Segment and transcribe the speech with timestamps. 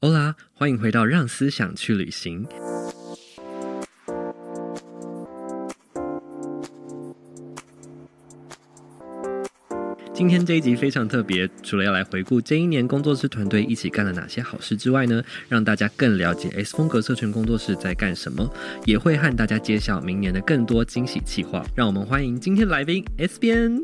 [0.00, 2.46] 欧啦，欢迎回到《让思想去旅行》。
[10.14, 18.48] 今天这一集非常特别，除了要来回顾这一年工作室团队一起干了哪些好事之外呢，让大家更了解 S 风格社群工作室在干什么，
[18.84, 21.66] 也会和大家揭晓明年的更多惊喜计划。
[21.74, 23.82] 让我们欢迎今天来宾 S 编。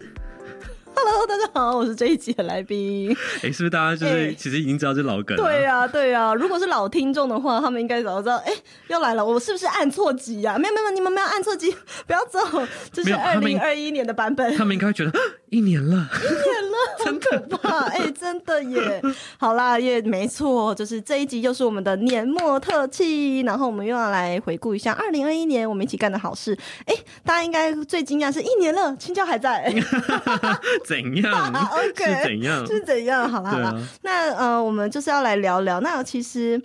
[0.97, 3.11] Hello，大家好，我是这一集的来宾。
[3.39, 5.43] 哎、欸，是不是大家就是、欸、其实已经知道这老梗了？
[5.43, 6.35] 对呀、啊，对呀、啊。
[6.35, 8.37] 如果是老听众的话，他们应该早就知道。
[8.37, 10.57] 哎、欸，又来了，我是不是按错集呀？
[10.59, 11.75] 没有没有，你们没有按错集，
[12.07, 12.39] 不要走。
[12.93, 14.57] 这是二零二一年的版本。
[14.57, 15.13] 他们应该会觉得
[15.51, 17.87] 一年了，一年了， 很可怕。
[17.87, 19.03] 哎、欸，真的耶。
[19.39, 26.57] 好啦，也没错，就是这一集又是我们的年末特辑，然后我们又要来回顾一下二零二一年我们一起干的好事。
[26.87, 29.73] 哎、欸，大家应该最惊讶是一年了，青椒还在。
[30.85, 31.53] 怎样？
[31.73, 32.67] OK，是怎样？
[32.67, 33.29] 是怎样？
[33.29, 35.81] 好了好了，啊、那呃，我们就是要来聊聊。
[35.81, 36.61] 那其实。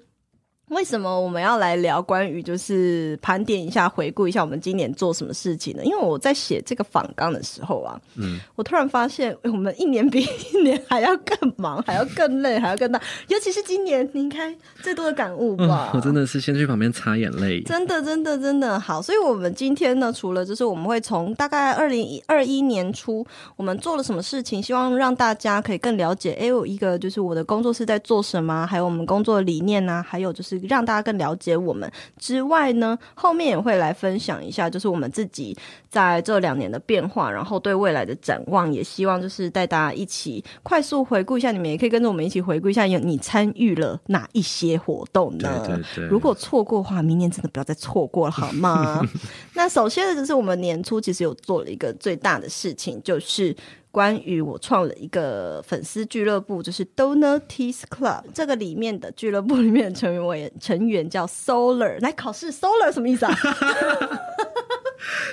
[0.69, 5.83] 为什么我们要来聊关于就是盘点一下、回顾一下我们今年做什么事情呢？
[5.83, 13.01] 因为我在写这个访纲的时候啊，嗯，我突然发现， 我们一年比一年还要更忙，还要更累，还要更大。
[13.29, 15.89] 尤其是今年，你应该最多的感悟吧？
[15.91, 17.61] 嗯、我真的是先去旁边擦眼泪。
[17.63, 19.01] 真的，真的，真的好。
[19.01, 23.25] 所以，我们今天呢，除了就是我们会从大概二零二一年初
[23.55, 26.37] 我们做了什么事情，希望让大家可以更了解。
[26.39, 30.58] 哎，我一个就是我的工作是在做什么，还有我们工作的理念啊，还有就是。
[30.67, 35.57] 让大家更了解我们之外呢，后面也会来分享一下，就是我们自己
[35.89, 41.51] 在这两年的变化，然后对未来的展望，也希望就是带大家一起快速回顾一下。
[41.51, 45.63] 你们也可以跟着我们一起回顾一下，有你参与了哪一些活动呢？
[45.65, 46.05] 对对对。
[46.05, 49.01] 如果错过的话，明年真的不要再错过了，好吗？
[49.53, 53.55] 那首先呢，就是我们年初其实有做了一个最大的事情，就是。
[53.91, 58.23] 关于我创了一个粉丝俱乐部，就是 Donatees Club。
[58.33, 61.99] 这个里面的俱乐部里面的成员，我也成员叫 Solar。
[62.01, 63.33] 来考试，Solar 什么意思啊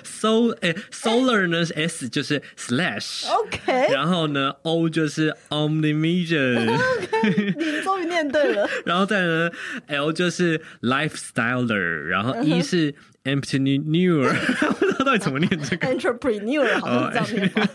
[0.05, 8.69] ？So 哎、欸、，Solar 呢是 S 就是 Slash，OK，然后呢 O 就是 Omnivision，OK，你终于念对了。
[8.85, 9.51] 然后再呢
[9.87, 14.33] L 就是 Lifestyler，然后 E 是 Entrepreneur，
[14.79, 17.69] 不知道到底怎么念这个 Entrepreneur，好像是这样念。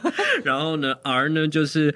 [0.43, 1.93] 然后呢，R 呢就是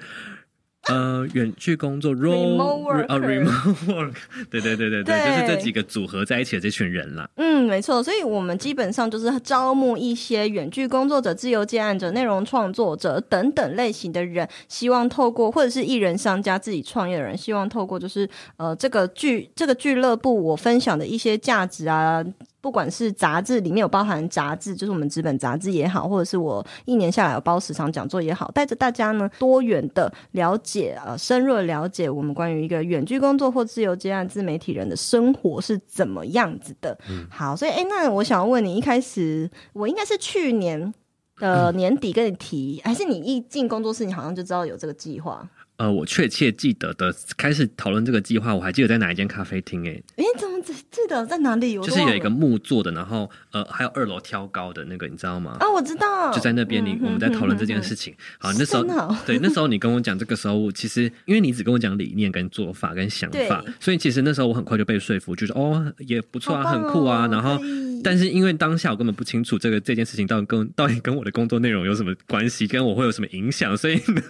[0.88, 4.14] 呃远距工作，remote work，啊 remote work，
[4.50, 7.28] 对对对对对，对就是这几个组合在一起的这群人啦。
[7.36, 22.24] 嗯，没错，所以我们基本上就是招募一些远距工作者、自由接案者、内容创作者等等类型的人，希望透过或者是艺人商家自己创业的人，希望透过就是呃这个剧这个俱乐部我分享的一些价值啊。
[22.60, 36.98] 不管是杂志里面有包含杂志，就是我们纸本杂志也好，或者是我一年下来有包时长讲座也好，带着大家呢多元的了解，呃，深入的了解我们关于一个远距工作或自由接案自媒体人的生活是怎么样子的。
[37.08, 40.92] 嗯、好，所以哎，那我想要问你，一开始我应该是去年
[41.36, 45.48] 的年底跟你提，嗯、还是你一进工作室，你好像就知道有这个计划？
[45.76, 50.22] 呃，我确切记得的开始讨论这个计划，我还记得在哪一间咖啡厅诶、欸？
[50.22, 51.74] 诶、欸，怎么记记得在哪里？
[51.74, 55.56] 就是有一个木做的，然后呃，还有二楼挑高的那个，你知道吗？
[55.60, 56.82] 啊，我知道，就在那边。
[56.84, 58.12] 你、嗯、我们在讨论这件事情。
[58.14, 58.84] 嗯、好，那时候
[59.26, 67.28] 对，那时候你跟我讲这个时候，其实因为你只跟我讲理念、跟做法、跟想法，所以其实那时候我很快就被说服，就是哦，也不错啊，哦、很酷啊。
[67.30, 67.58] 然后，
[68.06, 74.22] 但是因为当下我根本不清楚这个这件事情到底跟到底跟我的工作内容有什么关系，跟我会有什么影响，所以呢，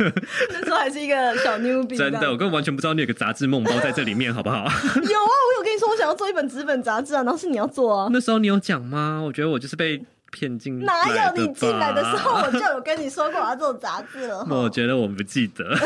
[0.48, 1.98] 那时候还是一个小 newbie。
[1.98, 4.64] 对，我根本完全不知道你有个杂志梦包在这里面，好不好？
[4.64, 8.08] 有啊，我有跟你说，我想要做一本纸本杂志啊，然后是你要做啊。
[8.10, 9.20] 那时候你有讲吗？
[9.22, 10.80] 我觉得我就是被骗进。
[10.80, 14.46] 哪有你进来的时候我就有跟你说过我要做杂志了？
[14.48, 15.76] 我觉得我不记得，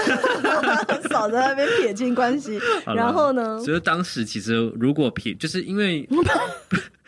[1.10, 2.60] 少在那边撇清关系。
[2.86, 3.58] 然后呢？
[3.64, 6.08] 所以当时其实如果撇，就是因为。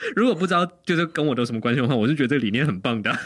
[0.17, 3.11] 如果不知道就是跟我都有什么关系的话，我是觉得这个理念很棒的。
[3.11, 3.19] 啊、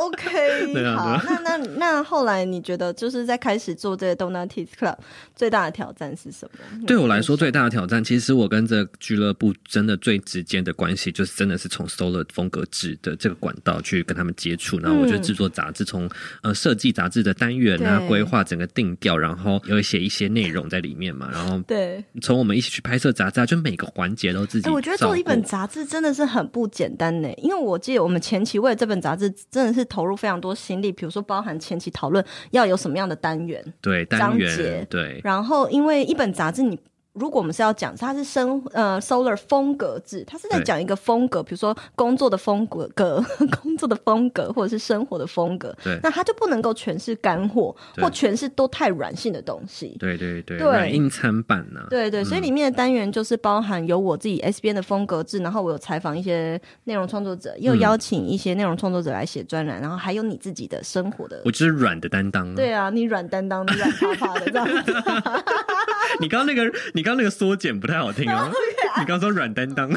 [0.00, 4.96] oh,，OK，对啊，好，那那那后来你觉得就是在开始做这个 Donatees Club
[5.34, 6.86] 最大的挑战是什么？
[6.86, 16.10] 对我来说最大的挑战，其实我跟这俱乐部真的最直接的关系，就是真的是从 Solar 风格制的这个管道去跟他们接触，然后我就制作杂志，从、嗯、
[16.42, 24.72] 呃设计杂志的单元啊，规划整个定调，然后有写一些内容在里面嘛，然后对，从我们一起去拍摄杂志，就每个环节都自己、欸。
[24.72, 26.09] 我觉得做一本杂志真的。
[26.12, 30.90] 是很不简单呢，因为我记得我们前期为了这本杂志，真的是投入非常多心力。
[30.92, 35.20] 比如说，包含前期讨论要有什么样的单元，对，单元章节，对。
[35.24, 36.78] 然后，因为一本杂志，你
[37.12, 43.22] 如果我们是要讲，它是生呃 Solar 风格制，它是在讲一个风格，比如说工作的风格、格
[43.60, 45.76] 工作的风格，或者是生活的风格。
[45.82, 49.96] 对，那它就不能够全是干货，或全是都太软性的东西。
[49.98, 51.80] 对对对，软硬参半呢。
[51.90, 61.42] 对对，所以里面的单元就是包含有我自己 S 边的风格制，然后我有采访一些内容创作者，又邀请一些内容创作者来写专栏，然后还有你自己的生活的。
[61.44, 62.54] 我就是软的担当。
[62.54, 64.94] 对啊，你软担当，你软趴趴的这样子。
[66.18, 68.52] 你刚刚那个，你刚刚那个缩减不太好听哦！
[69.00, 69.88] 你刚刚说软担当，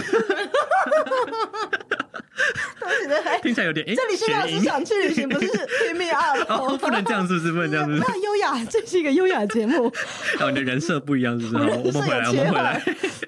[3.44, 3.85] 听起来有点……
[3.85, 6.77] 哎，这里现在是想去旅行，不是 Hit me up。
[6.77, 7.51] 不能这样，是不是？
[7.51, 8.05] 不能这样，是不是？
[8.07, 9.94] 那优雅，这是一个优雅节目。
[10.39, 11.65] 哦，你的人设不一样，是不是？
[11.65, 12.81] 我们回来，我们回来。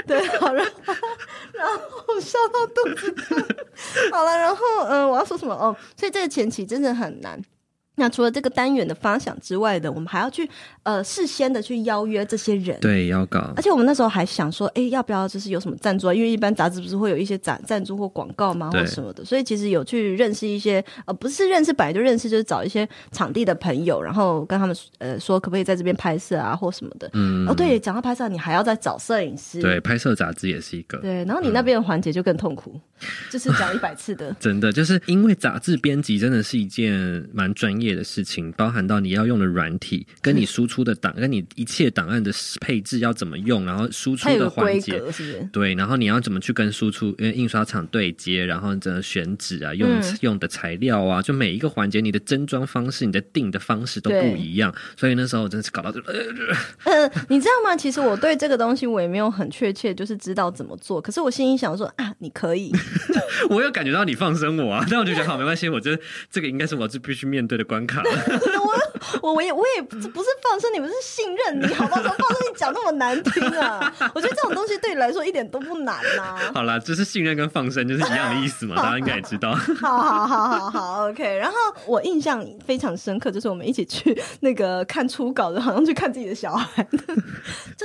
[0.07, 0.72] 对，好，然后
[1.51, 3.38] 然后笑到肚子痛。
[4.13, 5.51] 好了，然后嗯，我要说什么？
[5.54, 7.38] 哦，所以这个前期真的很难。
[7.96, 10.50] 那除了这个单元的发想之外的，我们还要去
[10.84, 13.54] 呃事先的去邀约这些人，对，邀稿。
[13.56, 16.14] 而且我们那时候还想说，哎，要不要就是有什么赞助啊？
[16.14, 19.24] 因为一般杂志不是会有一些赞赞助或广告吗，或什么的。
[19.24, 27.10] 所以其实有去认识一些呃，不是认识，本来就认识，就是找一些场地的朋友，然后跟他们呃说可不可以在这边拍摄啊，或什么的。
[27.14, 27.48] 嗯。
[27.48, 29.62] 哦，对，讲到拍摄，你还要再找摄影师。
[29.62, 30.98] 对，拍摄杂志也是一个。
[30.98, 32.82] 对，然后你那边的环节就更痛苦，嗯、
[33.30, 34.36] 就是讲一百次的。
[34.40, 38.52] 真的，就是因为杂志编辑真的是一件蛮专业的事情。
[38.54, 42.32] 包含到你要用的软体，跟你输出的档，跟你一切档案的
[42.62, 45.50] 配置要怎么用，然后输出的环节，是不是？
[45.52, 56.00] 对，然后你要怎么去跟输出，因为印刷厂对接，然后怎么选址啊，用、嗯、用的材料啊，就每一个环节，你的针装方式，你的定的方式都不一样，所以那时候我真的是搞到就，
[56.84, 57.76] 呃，你知道吗？
[57.76, 61.02] 其实我对这个东西我也没有很确切，就是知道怎么做。
[61.02, 62.72] 可是我心里想说啊，你可以，
[63.50, 66.02] 我有感觉到你放生我啊，但我就觉得好，没关系，我觉得
[66.32, 68.02] 这个应该是我最必须面对的关卡。
[68.04, 68.85] 我
[69.22, 72.02] 我我也我也不是放生你，们是信任你，好不好？
[72.02, 73.94] 放生你讲那么难听啊！
[74.13, 76.40] 我觉得这种东西对你来说一点都不难呐、啊。
[76.54, 79.54] 好啦，就是信任跟放生就是一样的意思嘛， 大家应该也知道。
[79.81, 81.38] 好好好好好，OK。
[81.38, 81.56] 然后
[81.86, 86.98] 我印象非常深刻，就是我们一起去那个看初稿的，好像去看自己的小孩，就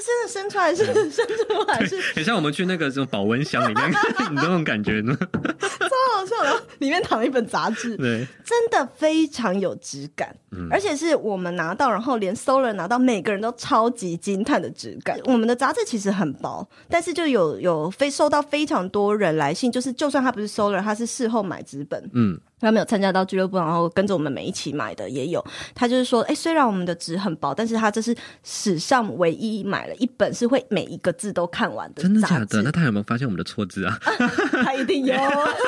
[0.00, 5.16] 真的生出来是生出来是，很像我们去那个什么保温箱里面，你那种感觉呢？
[5.18, 15.18] 超好笑的，里面躺了一本杂志，对，真的非常有质感，嗯、而且是我们拿到，然后连 Solar 拿到，每个人都超级惊叹的质感。
[15.24, 22.40] 我们的杂志其实很薄，但是就有有非收到非常多人来信，就是就算他不是 Solar，他是事后买纸本，嗯。
[22.60, 25.44] 他没有参加到俱乐部，然后跟着我们每一起买的也有。
[25.74, 28.14] 他就是说，哎，虽然我们的纸很薄，但是他这是
[28.44, 32.02] 史上唯一买了一本是会每一个字都看完的。
[32.02, 32.62] 真的假的？
[32.62, 33.98] 那他有没有发现我们的错字啊？
[34.62, 35.14] 他一定有。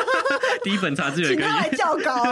[0.63, 2.23] 第一本杂志，请 他来较高。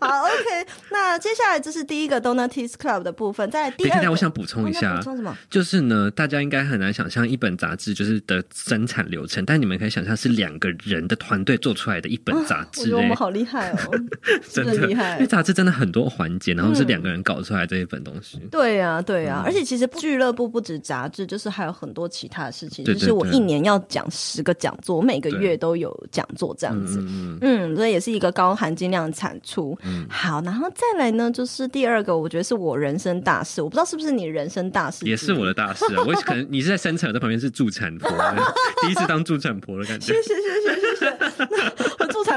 [0.00, 0.66] 好，OK。
[0.90, 5.36] 那接下来这是第一个 Donuties Club 的部分，在第二个，我想补充一下，补充什么？
[5.50, 12.94] 就是呢，大家应该很难想象一本杂志就是的生产流程，但你们可以想象是两个人的团队做出来的一本杂志。
[12.94, 13.76] 啊好厉害哦，
[14.52, 15.14] 真的厉害！
[15.14, 18.38] 因为杂志真的很多环节，然后是两个人搞出来这一本东西。
[18.42, 22.84] 嗯、对呀、啊，对呀、啊，嗯、而且其实俱乐部不止杂志，就是还有很多其他的事情。
[22.84, 26.98] 就是我一年要讲十个讲座，我每个月都有讲座这样子。
[27.00, 29.76] 嗯，嗯，所以也是一个高含金量的产出。
[29.82, 36.04] 嗯，好，然后再来呢，就是第二个，我觉得是我人生大事，我不知道是不是你人生大事，也是我的大事啊。
[36.06, 38.10] 我可能你是在生产，在旁边是助产婆，
[38.82, 40.12] 第一次当助产婆的感觉。
[40.12, 41.45] 谢谢谢谢谢谢，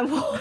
[0.01, 0.37] 那我。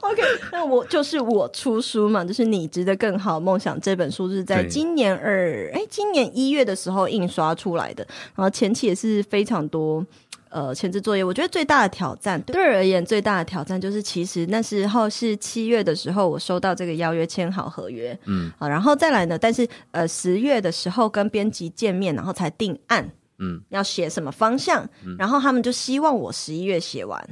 [0.00, 0.22] OK，
[0.52, 10.04] 那我就是我出书嘛，就是你值得更好梦想这本书是在今年二哎今年一月的时候印刷出来的，然后前期也是非常多
[10.48, 11.22] 呃前置作业。
[11.22, 27.22] 我觉得最大的挑战对我而言最大的挑战就是，其实那时候是七月的时候我收到这个邀约签好合约，嗯，好，然后再来呢，但是呃十月的时候跟编辑见面，然后才定案，嗯，要写什么方向，嗯、然后他们就希望我十一月写完。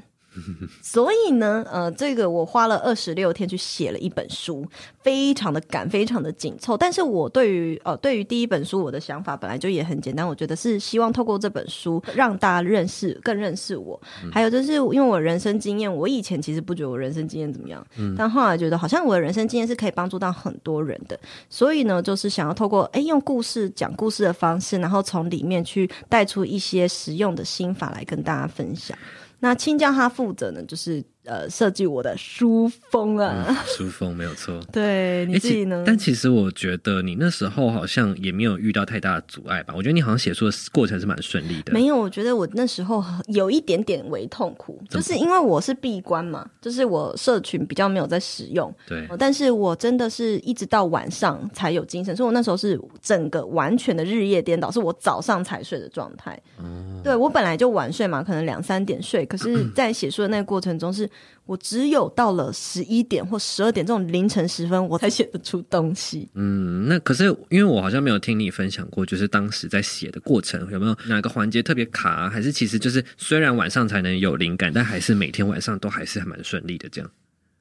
[0.82, 4.66] 所以呢，呃，这个我花了二十六天去写了一本书，
[5.02, 6.76] 非常的赶，非常的紧凑。
[6.76, 14.00] 但是我对于呃，对于第一本书，我的想法本来就也很简单，我觉得是希望透过这本书让大家认识，更认识我。
[14.24, 21.18] 嗯、还有就是因为我人生经验，我以前其实不觉得我人生经验怎么样，嗯、但后来觉得好像我的人生经验是可以帮助到很多人的。
[21.48, 28.96] 所以呢，就是想要透过哎用故事讲故事的方式，然后从里面去带出一些实用的心法来跟大家分享。
[29.40, 34.58] 那青椒它负责呢，就是呃设计我的书风啊，嗯、书风没有错。
[34.72, 35.84] 对，你自己呢？
[35.86, 39.74] 但其实我觉得你那时候好像也没有遇到太大的阻碍吧？
[39.76, 41.72] 我觉得你好像写书的过程是蛮顺利的。
[41.72, 48.72] 没有，我觉得我那时候有一点点微痛苦，就是因为我是闭关嘛，就是我社群比较没有在使用。
[48.86, 56.40] 对，但是我真的是一直到晚上才有精神，所以我那时候是整个完全的日夜颠倒，是我早上才睡的状态。
[56.58, 56.64] 哦，
[57.02, 61.08] 对，我本来就晚睡嘛，可能两三点睡，可是 在写书的那个过程中是。
[61.46, 66.28] 我只有到了十一点或十二点这种凌晨时分，我才写得出东西。
[66.34, 72.28] 嗯，那可是因为我好像没有听你分享过，就是当时在写的过程有没有哪个环节特别卡？
[72.28, 77.10] 还是其实就是虽然晚上才能有灵感，但还是每天晚上都还是还蛮顺利的这样。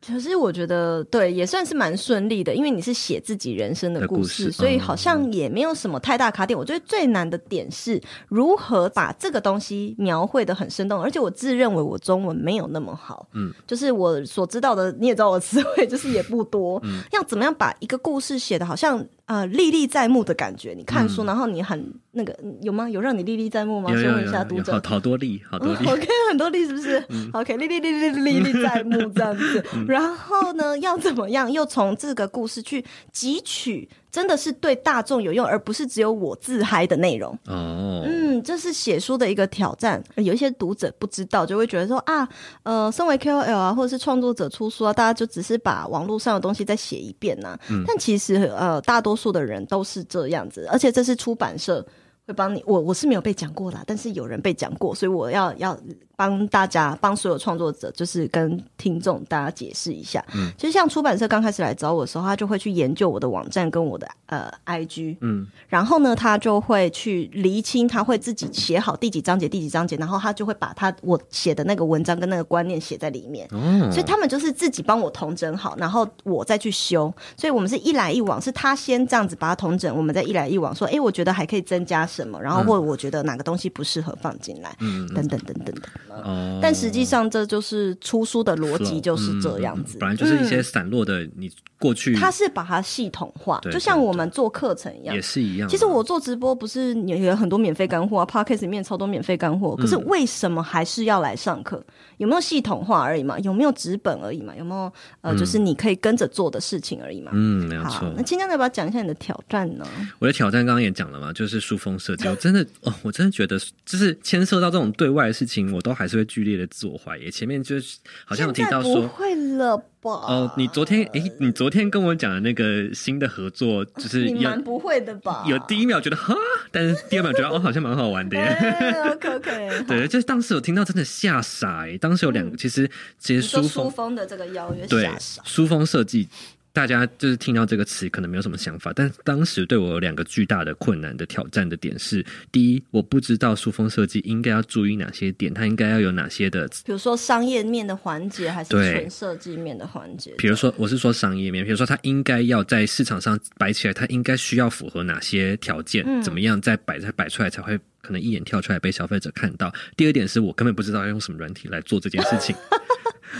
[0.08, 6.58] 可是我觉得对，也算是蛮顺利的，因为你是写自己人生的故事，故事所以好像也没有什么太大卡点。
[6.58, 19.06] 嗯、我觉得最难的点是如何把这个东西描绘的很生动，而且我自认为我中文没有那么好，嗯，就是我所知道的，你也知道我词汇就是也不多，嗯，要怎么样把一个故事写的好像。
[19.26, 20.74] 呃，历历在目的感觉。
[20.78, 22.88] 你看书，嗯、然后你很那个有吗？
[22.88, 23.90] 有让你历历在目吗？
[23.90, 24.74] 先问一下读者。
[24.74, 25.88] 好，好多例，好多历。
[25.88, 27.30] OK，很多例是不是、嗯？
[27.34, 29.66] OK，历历历历历历在目这样子。
[29.74, 31.52] 嗯、然后呢，要怎么样？
[31.52, 33.90] 又从这个故事去汲取。
[34.16, 37.38] 真的是对大众有用，而不是只有我自嗨的内容。
[37.48, 40.02] 哦，嗯，这是写书的一个挑战。
[40.16, 42.26] 有一些读者不知道，就会觉得说啊，
[42.64, 47.60] 呃，身为 KOL 啊，或者是创作者出书啊，大家就只是把网络上的东西再写一遍呐、啊。
[47.70, 51.86] 嗯，但其实呃，大多数的人都是这样子，而且这是出版社
[52.26, 52.64] 会帮你。
[52.66, 55.78] 我我是没有被讲过啦，但是有人被讲过，所以我要要。
[56.16, 60.24] 帮大家，帮所有创作者，就是跟听众大家解释一下。
[60.34, 73.48] 嗯，其实像出版社刚开始来找我的时候，他就会去研究我的网站跟我的呃 IG，嗯，然后呢，他就会去厘清，他会自己写好第几章节、第几章节，然后他就会把他我写的那个文章跟那个观念写在里面。
[73.52, 77.14] 嗯，所以他们就是自己帮我统整好，然后我再去修。
[77.38, 85.82] 所以我们是一来一往，是他先这样子把它统整，我们再一来一往说，哎，我觉得还可以增加什么，然后或者我觉得哪个东西不适合放进来，嗯，等等等等的。
[86.24, 89.98] 哦，但实际上这就是出书的逻辑，就是这样子。
[90.00, 95.68] 本来就是一些散落的，你过去他是把它系统化，就像我们做课程一样，也是一样。
[95.70, 101.84] 其实我做直播不是也有很多免费干货啊，Podcast 里面超多免费干货，可是为什么还是要来上课？
[102.18, 103.38] 有没有系统化而已嘛？
[103.40, 104.56] 有没有纸本而已嘛？
[104.56, 104.92] 有没有
[105.22, 107.32] 呃，就是你可以跟着做的事情而已嘛？
[107.34, 108.12] 嗯，没有错。
[108.16, 109.86] 那今天要不要讲一下你的挑战呢？
[110.20, 112.28] 我的挑战刚刚也讲了嘛，就是书封设计。
[112.28, 117.30] 我真的哦，我真的觉得就是牵涉到这种对外的事情，我都还是会剧烈的自我怀疑。
[117.30, 120.12] 前面就是好像有提到说不会了吧？
[120.12, 125.44] 哦，你昨天诶，你昨天跟我讲的那个新的合作，就是你蛮不会的吧？
[125.48, 126.36] 有第一秒觉得哈，
[126.72, 129.04] 但是第二秒觉得哦，好像蛮好玩的耶。
[129.14, 131.98] OK OK， 对，就是当时我听到真的吓傻诶。
[131.98, 135.10] 当时有两个，其实其实书书封的这个邀约，对，
[135.44, 136.28] 书封设计。
[136.76, 150.34] 大家就是听到这个词，可能没有什么想法，但当时对我有两个巨大的困难的挑战的点是：第一，我不知道塑封设计应该要注意哪些点，它应该要有哪些的，比如说商业面的环节，还是纯设计面的环节。
[150.38, 159.74] 比如说，我是说商业面，比如说它应该要在市场上摆起来，它应该需要符合哪些条件，嗯、怎么样再摆才摆出来才会可能一眼跳出来被消费者看到。
[159.96, 162.54] 第二点是我根本不知道要用什么软体来做这件事情。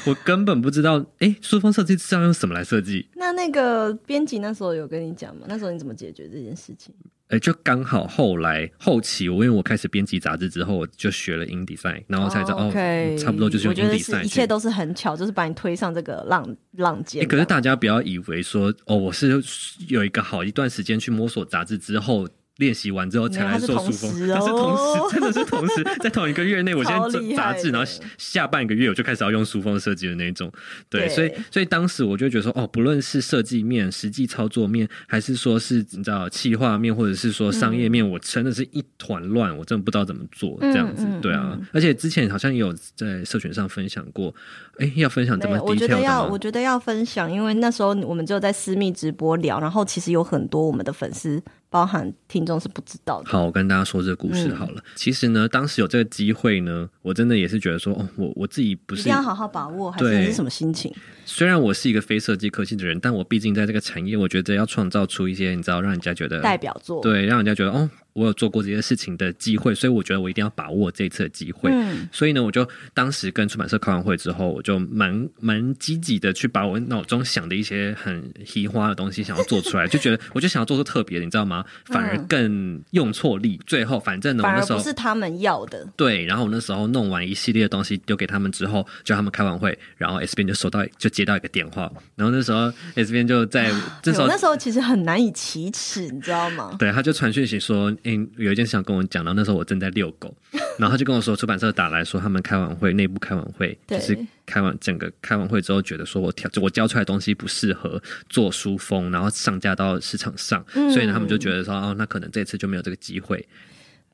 [0.06, 3.08] 我根本不知道，哎、欸，书封设计是要用什么来设计？
[3.16, 5.46] 那那个编辑那时候有跟你讲吗？
[5.48, 6.94] 那时候你怎么解决这件事情？
[7.28, 14.24] 哎、欸，就刚好后来后期，我因为我开始编辑杂志之后，我就学了 InDesign，然后才知道哦，okay, 哦，差不多就是用 InDesign。
[14.24, 17.28] 一切都是很巧，就是把你推上这个浪浪尖，欸。
[17.28, 19.42] 可是大家不要以为说，哦，我是
[19.88, 22.28] 有一个好一段时间去摸索杂志之后。
[22.58, 30.50] 练习完之后才来做书封，但是同时真的是同时 在同一个月内，我先做杂志，然后下半个月我就开始要用书封设计的那种。
[30.90, 41.06] 对，对所以所以当时我就觉得说，哦，不论是设计面、实际操作面，还是说是你知道企划面，或者是说商业面，嗯、我真的是一团乱，我真的不知道怎么做这样子。
[41.22, 44.34] 对啊，而且之前好像也有在社群上分享过，
[44.78, 45.62] 哎，要分享这么？
[45.62, 51.44] 我觉得要，我觉得要分享，因为那时候我们就在私密直播聊，然后其实有很多我们的粉丝。
[51.76, 53.30] 包含听众是不知道的。
[53.30, 54.76] 好，我跟大家说这个故事好了。
[54.78, 60.90] 嗯、其实呢，当时有这个机会呢，我真的也是觉得说，哦，我我自己不是一定要好好把握，还是什么心情？
[61.26, 67.90] 虽然我是一个非设计科技的人，但我毕竟在这个产业，我觉得要创造出一些你知道让人家觉得代表作，对，让人家觉得哦。
[68.16, 71.70] 我有做过这些事情的机会，所以我觉得我一定要把握这次的机会。
[71.70, 81.66] 嗯，所以呢，我就当时跟出版社开完会之后，我就蛮蛮积极的去把我脑中想的一些很奇花的东西想要做出来，就觉得我就想要做出特别的，你知道吗？
[81.88, 83.60] 反而更用错力。
[83.68, 85.86] 最后，反正呢，我那时候不是他们要的。
[85.98, 93.70] 对，然后我那时候弄完一系列的东西丢给他们之后，就他们开完会，然后 S 边就收到就接到一个电话，然后那时候 S 边就在
[94.02, 96.76] 这时候那时候其实很难以启齿，你知道吗？
[96.80, 100.34] 对，他就传讯息说，诶，有一件事想跟我讲，然后那时候我正在遛狗，
[100.78, 113.46] 然后他就跟我说，出版社打来说他们开完会，内部开完会，就是开完整个开完会之后，觉得说我调我教出来的东西不适合做书封，然后上架到市场上，嗯、所以呢，他们就觉得说，哦，那可能这次就没有这个机会。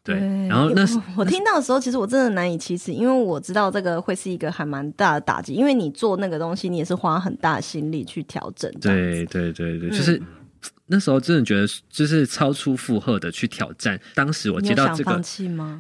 [0.04, 0.16] 对，
[0.48, 8.72] 然后那我，我听到的时候，其实我真的难以启齿，因为我知道这个会是一个还蛮大的打击，因为你做那个东西，你也是花很大的心力去调整。
[8.82, 10.26] 对对对对，就是、嗯、
[10.88, 14.00] 那时候真的觉得就是超出负荷的去挑战。
[14.14, 15.22] 当时我接到这个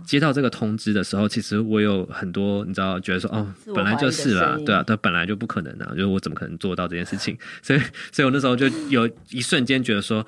[0.06, 7.38] 接到这个通知的时候，其实我有很多你知道，觉得说哦，本来就是啦，对啊，对，本来就不可能啊，就是我怎么可能做到这件事情？
[7.62, 7.80] 所以，
[8.12, 10.26] 所以我那时候就有一瞬间觉得说。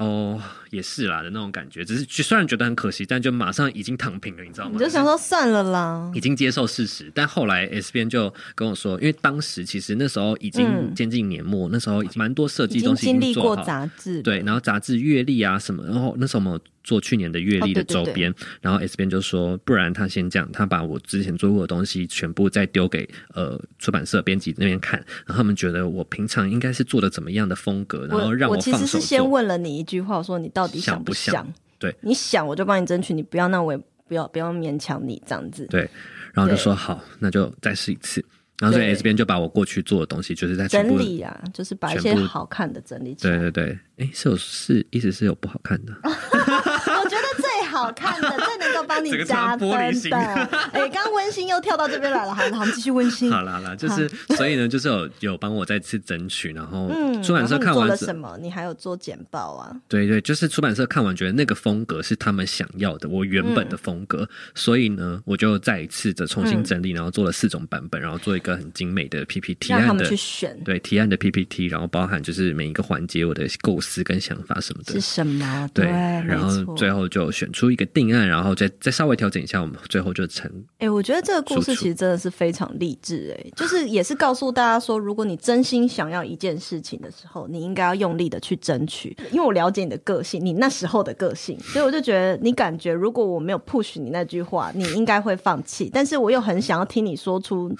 [0.00, 0.40] 哦，
[0.70, 4.70] 也是啦的那种感觉，只是虽然觉得很可惜，但就马上已经躺平了，你知道吗？
[4.72, 7.12] 你就想说算了啦，已经接受事实。
[7.14, 16.60] 但后来 S 边就跟我说，因为当时其实那时候已经接近年末，嗯、那时候蛮多设计东西已经做过，杂志对，然后杂志阅历啊什么，然后那时候我们。
[16.82, 31.34] 做去年的月历的周边，哦、对对对，然后 S 边就说，不然他先这样，他把我之前做过的东西全部再丢给呃出版社编辑那边看，然后他们觉得我平常应该是做的怎么样的风格，然后让我其实是先问了你一句话，我说你到底想不想？
[31.34, 31.60] 想不想？
[31.78, 35.66] 对，你想我就帮你争取，你不要那我也不要不要勉强你这样子。
[35.66, 35.88] 对，
[36.34, 38.24] 然后就说好，那就再试一次。
[38.60, 43.38] 然后所以 S 边就把我过去做的东西，就是在整理啊，就是把一些好看的整理起来。
[43.38, 45.92] 对对对，哎，是有是意思是有不好看的。
[46.04, 50.16] 我觉得最好看的，最能够帮你 加分的。
[50.72, 53.30] 哎，刚刚温馨又跳到这边来了，好了， 我们继续温馨。
[53.30, 56.90] 好啦好了，就是所以呢，就是有有帮我再次争取，然后
[57.22, 58.38] 出版社看完、了什么？
[58.40, 59.74] 你还有做简报啊？
[59.88, 70.58] 对对，就是出版社看完觉得那个风格是他们想要的，我原本的风格，嗯、所以呢，我就再一次的重新整理，然后做了四种版本，然后做一个很精美的 PPT，让他们去选。
[70.64, 74.92] 对，提案的 PPT，然后包含就是每一个环节我的构思跟想法什么的。
[74.94, 75.68] 是什么？
[75.74, 80.50] 对，对然后最后就选出一个定案，然后再再稍微调整一下，我们最后就成。
[80.74, 89.16] 哎、欸，我觉得这个故事其实真的是非常励志，哎，就是也是告诉大家说，如果你真心想要一件事情的时候，你应该要用力的去争取。
[89.32, 95.90] 因为我了解你的个性，你那时候的个性，所以我就觉得你感觉，如果我没有 push 你那句话，你应该会放弃。
[95.92, 97.74] 但是我又很想要听你说出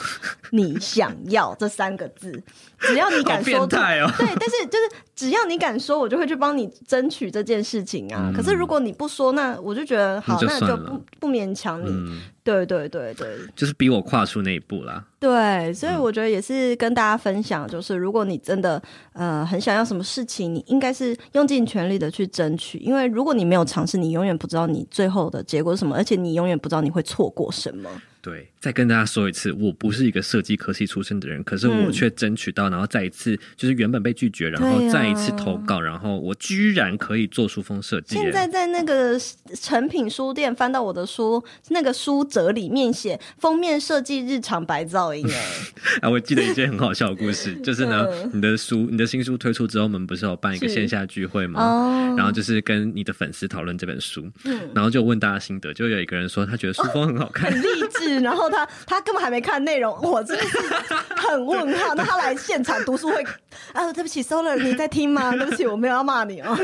[0.50, 2.42] 你想要这三个字，
[2.80, 3.78] 只要你敢说，对，
[4.18, 8.30] 但是就是只要你敢说，我就会去帮你争取这件事情啊。
[8.30, 11.90] 嗯、可是如果你不说，那我就觉得好，那就不不勉强你。
[11.90, 15.04] 嗯、对对对对，就是逼我跨出那一步啦。
[15.18, 27.90] 对，所以我觉得也是跟大家分享，就是如果你真的呃很想要什么事情，你应该是用尽全力的去争取，因为如果你没有尝试，你永远不知道你最后的结果是什么，而且你永远不知道你会错过什么。
[28.22, 38.16] 对，再跟大家说一次，我不是一个设计科系出身的人，可是我却争取到，嗯、然后再一次就是原本被拒绝，然后再一次投稿，啊、然后我居然可以做书封设计。
[38.16, 39.18] 现在在那个
[39.54, 46.00] 成品书店翻到我的书，那个书折里面写封面设计日常白噪音哎。
[46.02, 51.60] 啊，我记得一件很好笑的故事， 就是呢，你的书，你的新书推出之后，我们不是有办一个线下聚会吗？
[51.60, 58.20] 哦，然后就是跟你的粉丝讨论这本书，嗯，然后就问大家心得，就有一个人说他觉得书封很好看，很励志。
[58.20, 60.58] 然后他他根本还没看内容，我真的是
[61.16, 61.94] 很 问号。
[61.94, 63.24] 那他来现场读书会
[63.72, 63.92] 啊？
[63.92, 65.32] 对不起，Solar，你在听吗？
[65.36, 66.58] 对不起，我没有要骂你哦。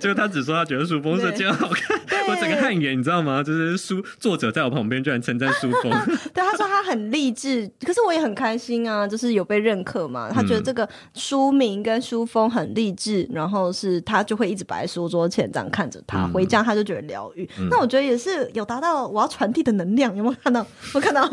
[0.00, 3.42] 就他只说他觉得书封设计很好看，我整个汗颜，你知道吗？
[3.42, 5.92] 就是书作者在我旁边居然称赞书封。
[6.34, 10.28] 对，他说他很励志，可是我也很开心啊，就是有被认可嘛。
[10.32, 17.48] 他觉得这个书名跟书封很励志，然后是他就会一直摆在书桌前这样看着他，回家他就觉得疗愈。
[17.70, 20.66] 那我觉得也是有达到我要传递的能量，有没有看到？
[20.92, 21.30] 我看到，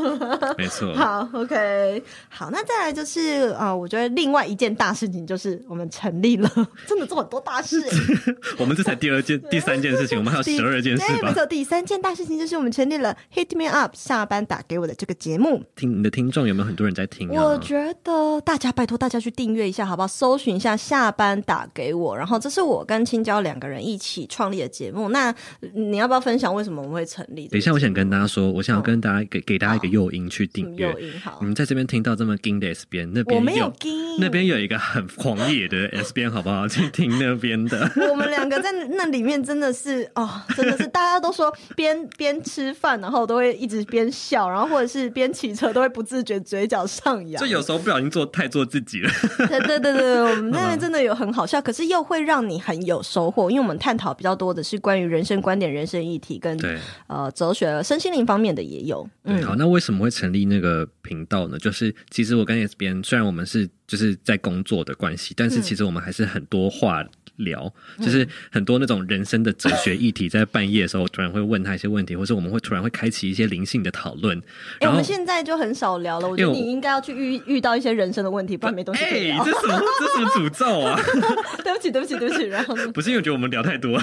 [0.57, 0.93] 没错。
[0.99, 6.49] 好，OK，好，那再来就是啊、呃，我觉得另外一件大事情就是我们成立了，
[6.85, 7.81] 真的做很多大事。
[8.57, 11.27] 我们这才第二件、第三件事情，我们还有十二件事吧？
[11.29, 15.63] 没错，第三件大事情就是我们成立了 Hit Me Up 下班打给我的这个节目。
[15.75, 17.43] 听你的听众有没有很多人在听啊？
[17.43, 20.07] 我觉得大家拜托大家去订阅一下，好不好？
[20.07, 25.09] 搜寻一下下班打给我，然后这是我跟青椒两个人一起创立的节目。
[25.09, 25.33] 那
[25.73, 27.47] 你要不要分享为什么我们会成立？
[27.49, 29.39] 等一下，我想跟大家说，我想要跟大家给。
[29.49, 30.95] 给大家一个诱因去订阅。
[31.23, 33.73] 好，你们在这边听到这么金的 S 边，那边我没有
[34.19, 36.67] 那边有一个很狂野的 S 边，好不好？
[36.67, 37.91] 去听那边的。
[38.11, 47.41] 我们两个在那里面真的是哦，真的是大家都说边边吃饭，然后都会一直边笑，然后或者是边骑车都会不自觉嘴角上扬。
[47.41, 49.09] 就有时候不小心做太做自己了。
[49.37, 56.59] 对对对对，我们 那边真的有很好笑，可是又会让你很有收获，因为我们探讨比较多的是关于人生观点、人生议题跟
[57.07, 59.07] 呃哲学、身心灵方面的也有。
[59.23, 61.57] 嗯，好，那为什么会成立那个频道呢？
[61.57, 67.05] 就是其实我跟 S 边虽然我们是就是在工作的关系，但是其实我们还是很多话。
[67.39, 74.37] 聊就是很多那种人生的哲学议题，在半夜的时候突然会问他一些问题，或是我们会突然会开启一些灵性的讨论。
[74.79, 76.29] 哎、欸，我们现在就很少聊了。
[76.29, 79.37] 我觉得你应该要去遇遇到一些人生的问题，不然没东西可以聊。
[79.43, 80.99] 哎、欸，这什么这什么诅咒啊？
[81.63, 82.43] 对不起，对不起，对不起。
[82.45, 83.91] 然后不是因为我觉得我们聊太多，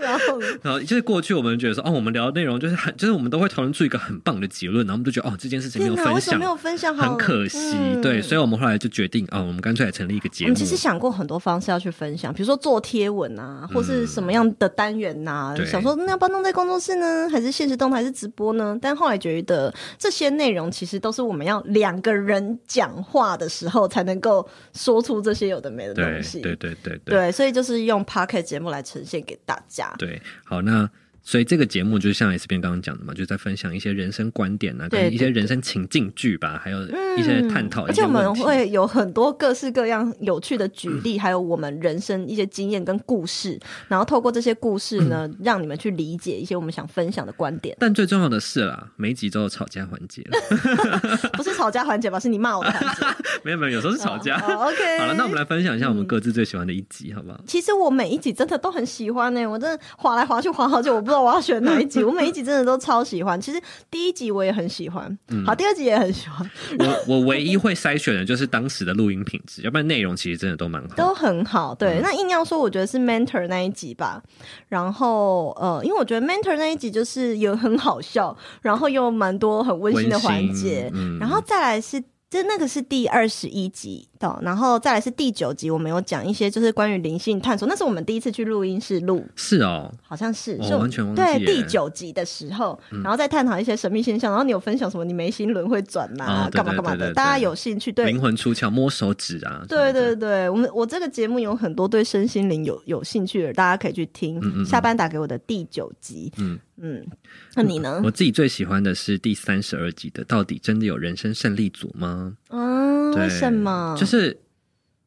[0.00, 7.58] 然后然后就是过去我们觉得说哦，我们聊的内容就是很就是我们都会讨论出一个很棒的结论，然后我们就觉得哦，这件事情没有分享，没有分享好，很可惜。
[7.74, 10.48] 嗯、对，所以我们后来就决定哦，我们干脆来成立一个节目。
[10.48, 13.42] 我们其实想过很多方式要去分享，比如说做贴文啊。
[13.42, 15.54] 啊，或是什么样的单元呐、啊？
[15.58, 17.28] 嗯、想说那要不要弄在工作室呢？
[17.28, 18.78] 还是现实动态，还是直播呢？
[18.80, 26.40] 但后来觉得这些内容其实都是我们要两个人讲话的时候才能够说出这些有的没的东西。
[26.40, 29.92] 对对对对对，所以就是用 p o c k e t 节目来呈现给大家。
[29.98, 30.88] 对，好那。
[31.24, 36.82] 所以这个节目就是像 S 边刚刚讲的嘛，就在分享一些人生观点啊，跟一些人生情境剧吧，还有
[37.16, 37.86] 一些探讨。
[37.86, 43.56] 而且我们会有很多各式各样有趣的举例， 还有我们人生一些经验跟故事，
[43.86, 47.76] 然后透过这些故事呢，让你们去理解一些我们想分享的观点。
[47.78, 52.18] 但最重要的是啦，每一集都有吵架环节了， 不是吵架环节吧？
[52.18, 53.06] 是你骂我的环节。
[53.44, 54.36] 没有没有，有时候是吵架。
[54.38, 57.40] OK，好了，那我们来分享一下我们各自最喜欢的一集，好不好？
[57.46, 61.11] 其实我每一集真的都很喜欢呢，我真的划来划去划好久，我不。
[61.12, 63.38] 不知道我要选哪一集，我每一集真的都超喜欢。
[63.38, 66.50] 其实第一集我也很喜欢，嗯、好，第二集也很喜欢。
[66.78, 71.74] 我我唯一会筛选的就是当时的录音品质，要不然内容其实真的都蛮好，都很好。
[71.74, 74.22] 对，嗯、那硬要说，我觉得是 Mentor 那一集吧。
[74.70, 82.02] 然后呃，因为我觉得 Mentor 那一集就是有很好笑，然后又蛮多很温馨的环节，嗯、然后再来是。
[82.32, 87.68] 这那个是第二十一集的，然后再来是第九集，我们有讲一些就是关于灵性探索。
[87.68, 91.20] 那是我们第一次去录音室录，是哦，好像是，我完全忘记。
[91.20, 94.32] 对，第九集的时候，然后再探讨一些神秘现象。
[94.32, 95.04] 然后你有分享什么？
[95.04, 96.48] 你眉心轮会转呐？
[96.50, 97.12] 干嘛干嘛的？
[97.12, 97.92] 大家有兴趣？
[97.92, 99.62] 对，灵魂出窍，摸手指啊！
[99.68, 104.40] 对对对，我们我这个节目有很多对身心灵有有兴趣的，大家可以去听。
[104.64, 107.06] 下班打给我的第九集，嗯嗯，
[107.54, 108.00] 那你呢？
[108.04, 112.36] 我自己最喜欢的是第三十二集的，到底真的有人生胜利组吗？
[112.48, 113.96] 嗯，为什么？
[113.96, 114.36] 就是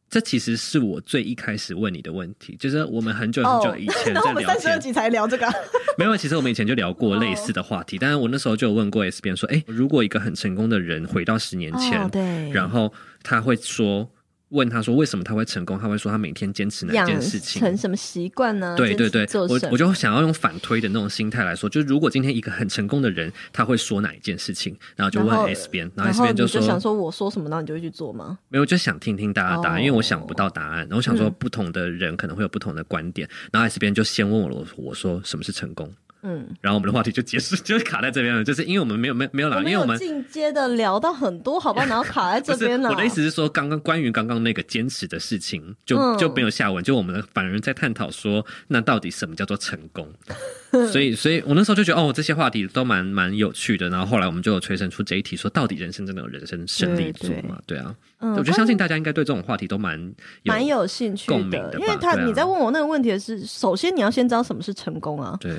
[0.10, 5.46] 这其实是我最一开始问你的问题，就是我们很久很久以前 在聊三十二集才聊这个，
[6.00, 14.10] 没有，其实我们以前就聊过类似的话题，哦、但是我那时候就有问过 S 边说，哎，如果一个很成功的人回到十年前，哦、对，然后他会说。
[14.50, 15.78] 问他说为什么他会成功？
[15.80, 18.76] 他会说他每天坚持哪件事情，成什么习惯呢？
[18.78, 24.78] 对对对，我我就想要用反推的那种心态来说，就是如果今天一个很成功的人，他会说哪一件事情？
[24.96, 28.38] 然后就问 S 边，然后 S 边就说，就想说我说什么，然后你就会去做吗？
[28.50, 30.80] 没有，就想听听大家答案，因为我想不到答案。
[30.80, 33.28] 然后我想说不同的人可能会有不同的观点。
[33.52, 35.92] 然后 S 边就先问我了，我说什么是成功？
[36.28, 38.44] 嗯，然后我们的话题就结束， 就卡在这边了。
[38.44, 42.90] 就是因为我们没有没有没有聊，因为我们进阶的聊到很多，好吧，然后卡在 这边了。
[42.90, 46.84] 我的意思是说，刚刚关于刚刚那个坚持的事情，就就没有下文。
[46.84, 50.12] 就我们反而在探讨说，那到底什么叫做成功？
[50.92, 53.88] 所以，所以我那时候就觉得，哦，这些话题都蛮蛮有趣的。
[53.90, 57.58] 然后后来我们就有催生出这一题，说到底人生真的有人生胜利组吗？
[57.66, 65.38] 对啊，我就相信大家应该对这种话题都蛮蛮有兴趣的，因为他你在问我那个问题的是，首先你要先知道什么是成功啊？
[65.40, 65.54] 对。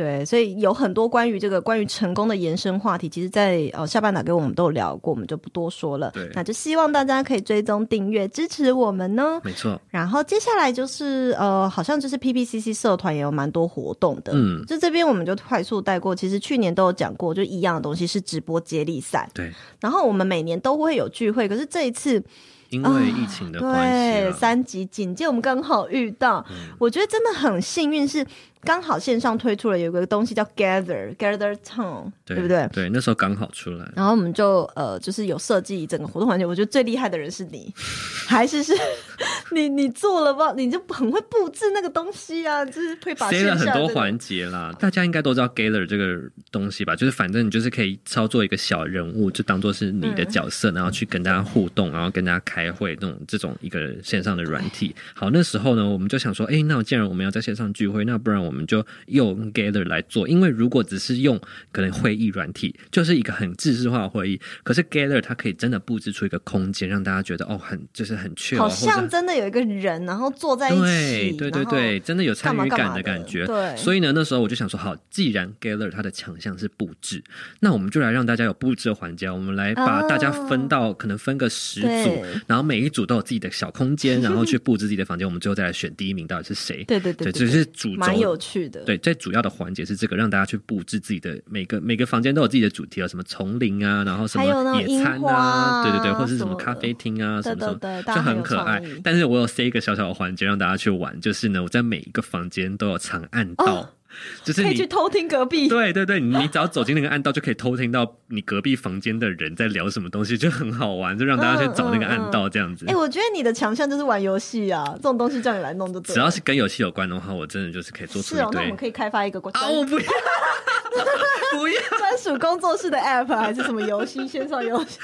[0.00, 6.10] 对，所以有很多关于这个关于成功的延伸话题，其实在，在呃下半打给我们都有聊过，我们就不多说了。
[6.12, 9.38] 对，那就希望大家可以追踪订阅支持我们呢。
[9.44, 9.78] 没错。
[9.90, 14.32] 然后接下来就是呃，好像就是 PPCC 社团也有蛮多活动的。
[14.34, 16.14] 嗯，就这边我们就快速带过。
[16.14, 19.28] 其实去年都有讲过，就一样的东西是直播接力赛。
[19.34, 19.52] 对。
[19.80, 22.24] 然后我们每年都会有聚会，可是这一次。
[22.70, 26.46] 因为疫情的关系、啊，对，三级警戒，我们刚好遇到。
[26.50, 28.24] 嗯、我觉得真的很幸运，是
[28.62, 32.68] 刚好线上推出了有一个东西叫 Gather Gather Town，对，对不对？
[32.72, 33.90] 对，那时候刚好出来。
[33.96, 36.44] 然后我们就呃，就是有设计整个活动环节。
[36.44, 37.72] 我觉得最厉害的人是你，
[38.28, 38.74] 还是是
[39.52, 39.68] 你？
[39.68, 40.52] 你做了吧？
[40.56, 44.74] 你就很会布置那个东西啊，就是会把塞了很多环节啦。
[44.78, 46.20] 大家应该都知道 Gather 这个
[46.50, 46.94] 东西吧？
[46.94, 54.94] 就是反正你就是可以操作一个小人物，就当做是你的角色，嗯、然后去跟大家互动，然后跟大家开会，这种这种一个线上的软体。
[55.14, 60.28] 好，那时候呢，我们就想说，哎，那既然我们要在线上聚会，那不然我我们就用 Gather 来做。
[60.28, 64.40] 因为如果只是用可能会议软体，就是一个很制式化的会议。
[64.64, 73.46] 可是 Gather 它可以真的布置出一个空间，让大家觉得哦，很就是很 chill，好像真的有一个人，然后坐在一起，对对对对，真的有参与感的感觉。
[73.46, 77.22] 对，所以呢，那时候我就想说，好，既然 Gather 它的强项是布置，
[77.60, 85.26] 那我们就来让大家有布置的环节，我们来把大家分到、啊、可能分个十组，然后每一组都有自己的小空间，然后去布置自己的房间。
[85.26, 86.84] 我们最后再来选第一名到底是谁？
[86.88, 88.82] 对对对，对，这是主轴，趣的。
[88.84, 98.82] 对，最主要的环节是这个，让大家去布置自己的每个每个房间都有自己的主题，有什么丛林啊，然后什么野餐啊，对对对，或者是什么咖啡厅啊，什么什么，就很可爱。
[99.04, 103.76] 但是我有塞一个小小的环节让大家去玩，就是呢，我在每一个房间都有藏暗道。
[103.76, 103.88] 哦
[104.44, 112.84] 就是你可以去偷听隔壁，对对对，你只要走进那个暗道，就可以偷听到你隔壁房间的人在聊什么东西，就很好玩，就让大家去找那个暗道这样子。
[112.86, 116.14] 哎、嗯嗯嗯欸，我觉得你的强项就是玩游戏啊，这种东西叫你来弄就对。
[116.14, 118.38] 只要是跟游戏有关的话，我真的就是可以做出一堆。
[118.38, 119.60] 是哦，那我们可以开发一个国家。
[119.60, 120.06] 啊，我不要，
[121.52, 124.98] 不要专属工作室的 app 还是什么游戏 线上游戏？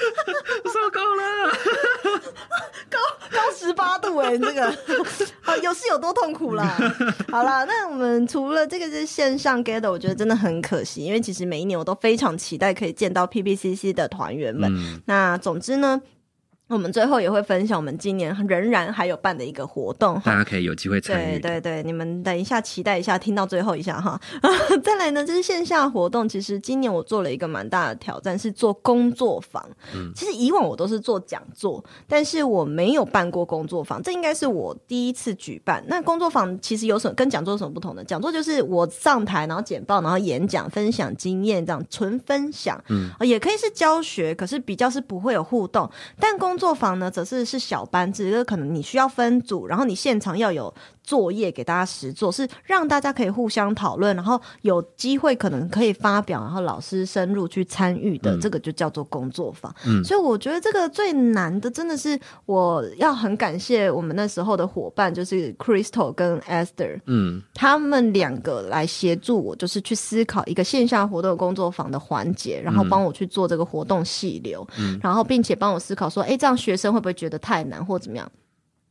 [0.65, 1.51] 受够了，
[2.89, 2.97] 高
[3.31, 4.73] 高十八度哎、欸，这个
[5.41, 6.77] 好游戏有多痛苦啦？
[7.31, 8.96] 好啦，那我们除了这个。
[8.99, 14.71] 是线上 gather，我觉得真的很可惜，因为其实每一年我都非常期待可以见到 PPCC 的团员们。
[14.75, 16.01] 嗯、那总之呢。
[16.67, 21.39] 我们最后也会分享我们今年仍然还有办的一个活动，大家可以有机会参与。
[21.39, 24.19] 对对对，你们等一下期待一下，听到最后一下哈。
[24.83, 26.27] 再来呢，就是线下活动。
[26.27, 29.65] 其实今年我做了一个蛮大的挑战，是做工作坊。
[29.95, 35.81] 嗯，其实以往我都是做讲座，但是我没有办过工作坊，这应该是我第一次举办。
[35.87, 38.03] 那工作坊其实有什么跟讲座有什么不同的？
[38.03, 42.77] 讲座就是我上台，然后简报，然后演讲，分享经验，这样纯分享。
[42.89, 45.89] 嗯，也可以是教学，可是比较是不会有互动。
[46.19, 50.73] 但工作坊呢，则是是小班制，就是可能你需要分组，然后你现场要有
[51.07, 59.73] 作业给大家实做，是让大家可以互相讨论，然后有机会可能可以发表，然后老师深入去参与的，嗯、这个就叫做工作坊。
[59.85, 76.87] 嗯，所以我觉得这个最难的，真的是我要很感谢我们那时候的伙伴，就是 Crystal 跟 Esther，嗯，他们两个来协助我，就是去思考一个线下活动工作坊的环节，然后帮我去做这个活动细流，嗯，然后并且帮我思考说，哎，这样学生。
[76.97, 78.31] 会不会觉得太难或怎么样？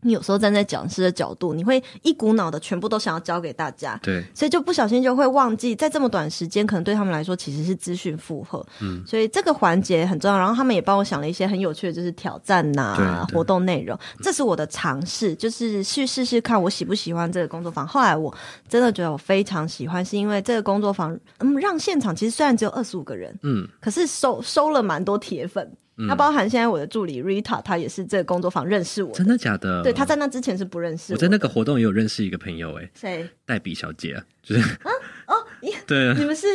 [0.06, 10.38] 你有时候站在讲师的角度，你会一股脑的全部都想要教给大家，对，所以就不小心就会忘记，在这么短时间，可能对他们来说其实是资讯负荷，嗯，所以这个环节很重要。
[10.38, 17.86] 然后他们也帮我想了一些很有趣的，就是挑战呐、啊、活动内容，这是我的尝试，就是去试试看我喜不喜欢这个工作坊。
[17.86, 18.32] 后来我
[18.68, 25.70] 真的觉得我非常喜欢，是因为这个工作坊，嗯，让现场其实虽然只有二十五个人，嗯，可是收收了蛮多铁粉。
[25.96, 29.12] 那、嗯、包含现在我的助理 Rita，她也是这个工作坊认识我。
[29.14, 29.82] 真的假的？
[29.82, 31.16] 对，她在那之前是不认识我。
[31.16, 33.28] 我在那个活动也有认识一个朋友，哎，谁？
[33.44, 34.90] 黛比小姐啊，就是啊
[35.26, 36.46] 哦，你 对，你们是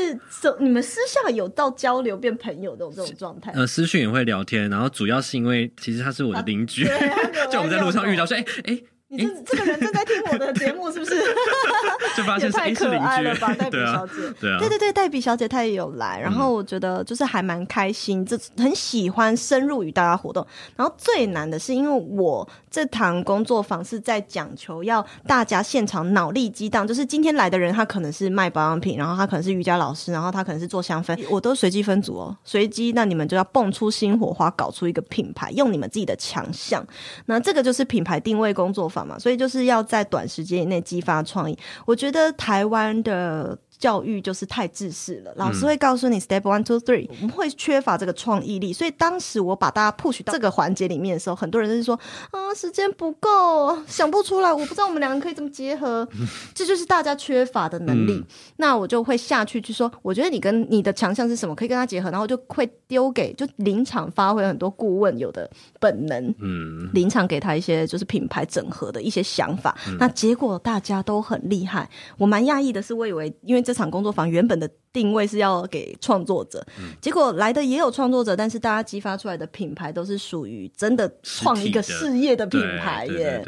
[0.60, 3.52] 你们私下有到交流变朋友的这种状态？
[3.54, 6.86] 呃，私讯也会聊天，然后主要是因为其实他是我的邻居，
[7.52, 8.76] 就我们在路上遇到说，哎哎。
[8.76, 11.22] 欸你这这个人正在听我的节目，是不是？
[12.16, 14.14] 就发现也太可爱了吧， 黛比小姐。
[14.40, 20.46] 对啊，对对对，黛比小姐她也有来，然后我觉得就是还蛮开心，这很喜欢深入与大家活动。
[20.78, 36.82] 然后最难的是，因为我这堂工作坊是在讲求要大家现场脑力激荡，就是今天来的人他可能是卖保养品，然后他可能是瑜伽老师，然后他可能是做香氛，我都随机分组哦，随机，那你们就要蹦出新火花，搞出一个品牌，用你们自己的强项。
[37.26, 39.02] 那这个就是品牌定位工作坊。
[39.02, 41.58] 嘛，所以就是要在短时间以内激发创意。
[41.88, 43.58] 我觉得台湾的。
[43.82, 48.72] 教育就是太自私了，老师会告诉你 step one two three，我们会缺乏这个创意力。
[48.72, 56.08] 所以当时我把大家 push 到这个环节里面的时候，很多人就是说啊，时间不够，想不出来，我不知道我们两个可以怎么结合，
[56.54, 58.14] 这就是大家缺乏的能力。
[58.14, 58.26] 嗯、
[58.58, 69.76] 那我就会下去去说，我觉得你跟你的强项是什么，可以跟他结合，然后就会丢给就临场发挥很多顾问有的本能，嗯，临场给他一些就是品牌整合的一些想法。
[69.88, 71.90] 嗯、那结果大家都很厉害，
[72.20, 73.71] 我蛮讶异的是，我以为因为这。
[73.72, 83.42] 这场工作坊原本的定位是要给创作者，嗯、结果来的也有创作者，但是大家激发出来的品牌都是属于真的创一个事业的品牌耶。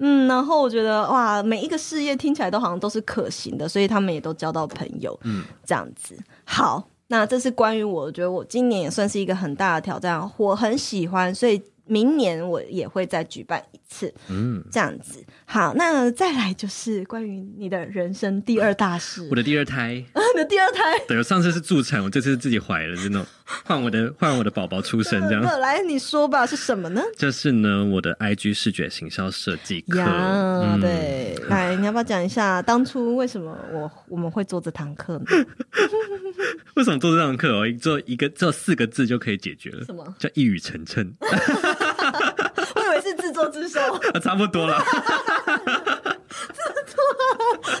[0.00, 5.16] 嗯，然后我觉得哇，每一个事业听起来都好像都是可行的，所以他们也都交到朋友。
[5.22, 11.62] 嗯，这样子好，那这是关于我，我觉得我今年也算是一个很大的挑战，我很喜欢，所以。
[11.90, 15.24] 明年我也会再举办一次，嗯，这样子。
[15.50, 19.94] 好，那再来就是关于你的人生第二大事， 我的第二胎，
[20.36, 23.24] 你的第二胎，对，我上次是助产，我这次是自己怀了，真的
[23.64, 25.42] 换我的换我的宝宝出生这样。
[25.58, 27.00] 来，你说吧，是什么呢？
[27.16, 35.24] 就是呢，我的 IG 视觉行销设计课，嗯、对，来，你要不要讲一下当初为什么我我们会做这堂课呢？
[36.74, 37.64] 为什么做这堂课哦？
[37.80, 41.10] 做一个做四个字就可以解决了，什么叫一语成谶？
[44.22, 44.78] 差不多了。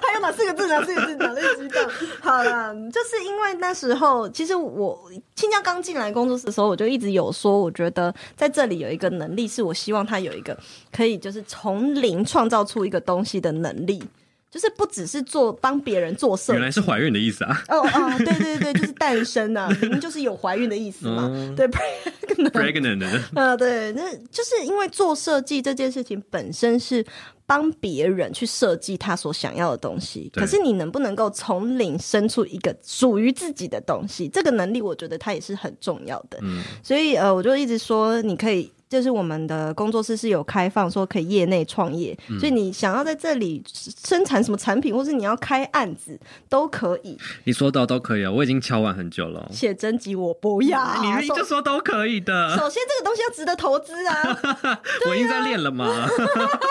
[0.02, 0.66] 还有哪四个字？
[0.66, 1.14] 哪四个字？
[1.16, 1.82] 哪里激动？
[2.20, 10.56] 好了，就是因为那时候，其实我青椒刚进来工作室的时候，我就一直有说，我觉得在这里有一个能力，是我希望他有一个
[10.92, 14.02] 可以就是从零创造出一个东西的能力。
[14.50, 17.62] 就是不只是做帮别人做设计，原来是怀孕的意思啊！
[17.68, 21.28] 哦哦，对对对，就是诞生啊， 明明就是有怀孕的意思嘛。
[21.30, 27.04] 嗯、对，pregnant，啊，对，那就是因为做设计这件事情本身是
[27.44, 36.38] 帮别人去设计他所想要的东西，可是你能不能够从零生出一个属于自己的东西，这个能力，我觉得它也是很重要的。
[36.40, 38.72] 嗯，所以呃，我就一直说你可以。
[38.88, 43.62] 就是我们的工作室是有开放说可以业内创业，嗯、所以你想要在这里
[44.02, 47.18] 生产什么产品，或是你要开案子都可以。
[47.44, 49.46] 你说到都可以啊，我已经敲完很久了。
[49.52, 52.56] 写真集我不要，你明明就说都可以的。
[52.56, 54.14] 首先这个东西要值得投资啊，
[54.62, 56.08] 啊我已经在练了吗？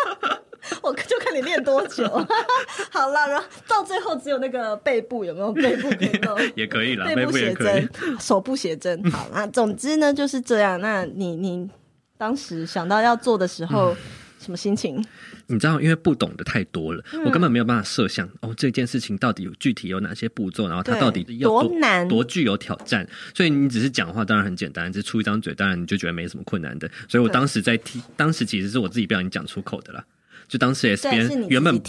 [0.82, 2.04] 我就看你练多久。
[2.90, 6.36] 好了，然后到最后只有那个背部有没有背部可以动？
[6.56, 9.12] 也可以了，背部写真，手部写真。
[9.12, 10.82] 好，那总之呢就是这样。
[10.82, 11.70] 那你你。
[12.18, 13.98] 当时想到要做的时候，嗯、
[14.40, 15.04] 什么心情？
[15.48, 23.08] 你知道，因为不懂的太多了，嗯、我根本没有办法设想哦，这件事情到底有具体有哪些步骤，然后它到底要多，多难、多具有挑战。
[23.34, 26.90] 所以你只是讲话，当然很简单，只出一张嘴，当然你就觉得没什么困难的。
[27.08, 30.04] 所以我当时在提，对当时其实是我自己不小心讲出口的啦。
[30.50, 31.82] 就当时 S 编原本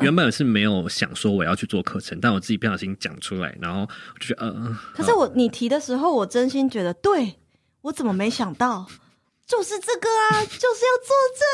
[0.00, 7.34] 原本是没有想说我要去做课程，但我自己不小心讲出来，然后我就觉得呃，可是我你提的时候，我真心觉得，对，
[7.82, 8.86] 我怎么没想到？
[9.46, 11.44] 就是这个啊， 就是要做这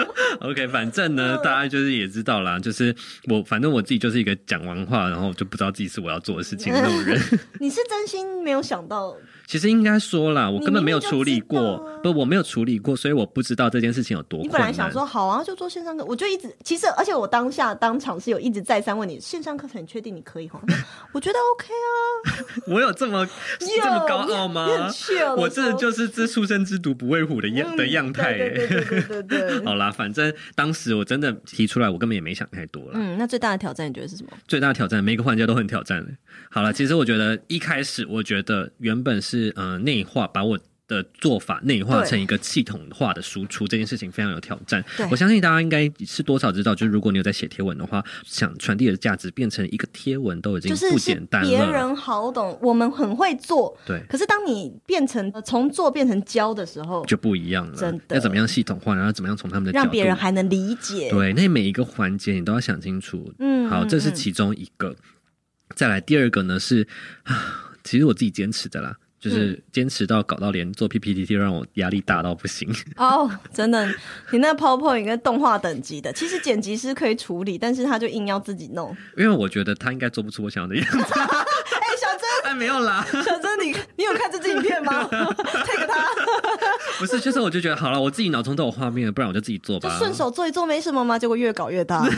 [0.00, 0.06] 个。
[0.50, 2.94] OK，反正呢，大家就是也知道啦，就是
[3.28, 7.20] 我，反正我自己就是一个讲完话，然后就不知道自己是我要做的事情的那种人。
[7.60, 9.16] 你是真心没有想到。
[9.46, 14.50] 其实应该说啦，我根本没有处理过，啊、不，我没有处理过，所以我不知道这件事情有多困难。
[14.50, 20.50] 你本来想说好啊，就做线上课，我就一直其实，而且我当下当场是有一直再三问你，线上课程你确定你可以？
[21.12, 22.64] 我觉得 OK 啊。
[22.66, 23.24] 我有这么
[23.60, 24.68] 这么高傲吗？
[25.36, 28.36] 我这就是这出生之犊不畏虎的样、嗯、的样态。
[28.36, 32.92] 对对对对对，对，对 好啦，反正当时我真的提出来，我根本也没想太多了。
[32.94, 34.30] 嗯，那最大的挑战你觉得是什么？
[34.48, 36.04] 最大的挑战，每个环节都很挑战。
[36.50, 39.35] 好了，其实我觉得一开始，我觉得原本是。
[39.36, 44.84] 是呃，内化把我的做法内化成一个系统化的输出，这件事情非常有挑战。
[45.10, 51.48] 我相信大家应该是多少知道，就是如果你有在写贴文的话，想传递的价值变成一个贴文都已经不简单了。
[51.48, 54.00] 别人好懂，我们很会做，对。
[54.08, 57.76] 可是当你变成从做变成教的时候，就不一样了。
[57.76, 61.10] 真的要怎么样系统化，然后怎么样从他们的让别人还能理解？
[61.10, 63.34] 对，那每一个环节你都要想清楚。
[63.40, 64.90] 嗯，好，这是其中一个。
[64.90, 64.96] 嗯、
[65.74, 66.86] 再来第二个呢是
[67.24, 68.96] 啊，其实我自己坚持的啦。
[69.28, 73.84] 就是坚持到搞到连做 PPT 让我压力大到不行哦，oh, 真的，
[74.30, 80.96] 你那 PowerPoint 应该动画等级的，其实剪辑师可以处理，但是他就硬要自己弄，因为我觉得他应该做不出我想要的样子。
[80.96, 85.04] 哎、欸，小珍， 哎，没有啦，小珍，你你有看这支影片吗？
[85.10, 86.04] take 他，
[87.00, 92.08] 不是，就是我就觉得好了，我自己脑中都有画面，不然我就自己做吧，就顺手做一做没什么吗，结果越搞越大。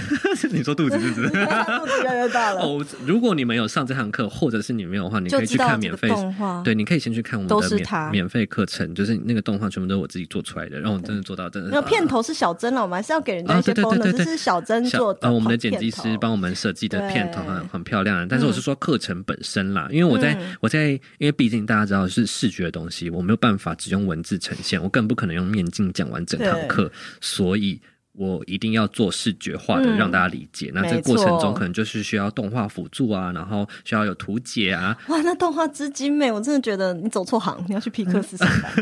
[0.51, 1.29] 你说肚子是不是？
[1.29, 2.61] 肚子越来越大了。
[2.61, 6.98] 哦，如果你没有上这堂课，或者是你没有的话，你可以去看免费动画，对，你可以。
[6.99, 11.71] 先去看我们的免免费课程，就是那个动画全部都是我自己做出来的，然后我真的做到真的。
[11.71, 15.21] 那片头是小珍了，我们还是要给人家一些 bonus，这是小珍做的。
[15.23, 27.81] 呃，我们的剪辑师帮我们设计的片头很很漂亮，但是我是说课程本身啦，因为我在我在，因为毕竟大家知道是视觉的东西，我没有办法只用文字呈现，我更不可能用面镜讲完整堂课，所以。
[28.19, 30.71] 我一定要做视觉化的，让大家理解。
[30.71, 34.97] 嗯、那这个过程中可能就是需要动画辅助啊，然后需要有图解啊。
[35.09, 38.73] 哇，那动画之精美，我真的觉得你走错行，你要去皮克斯上班。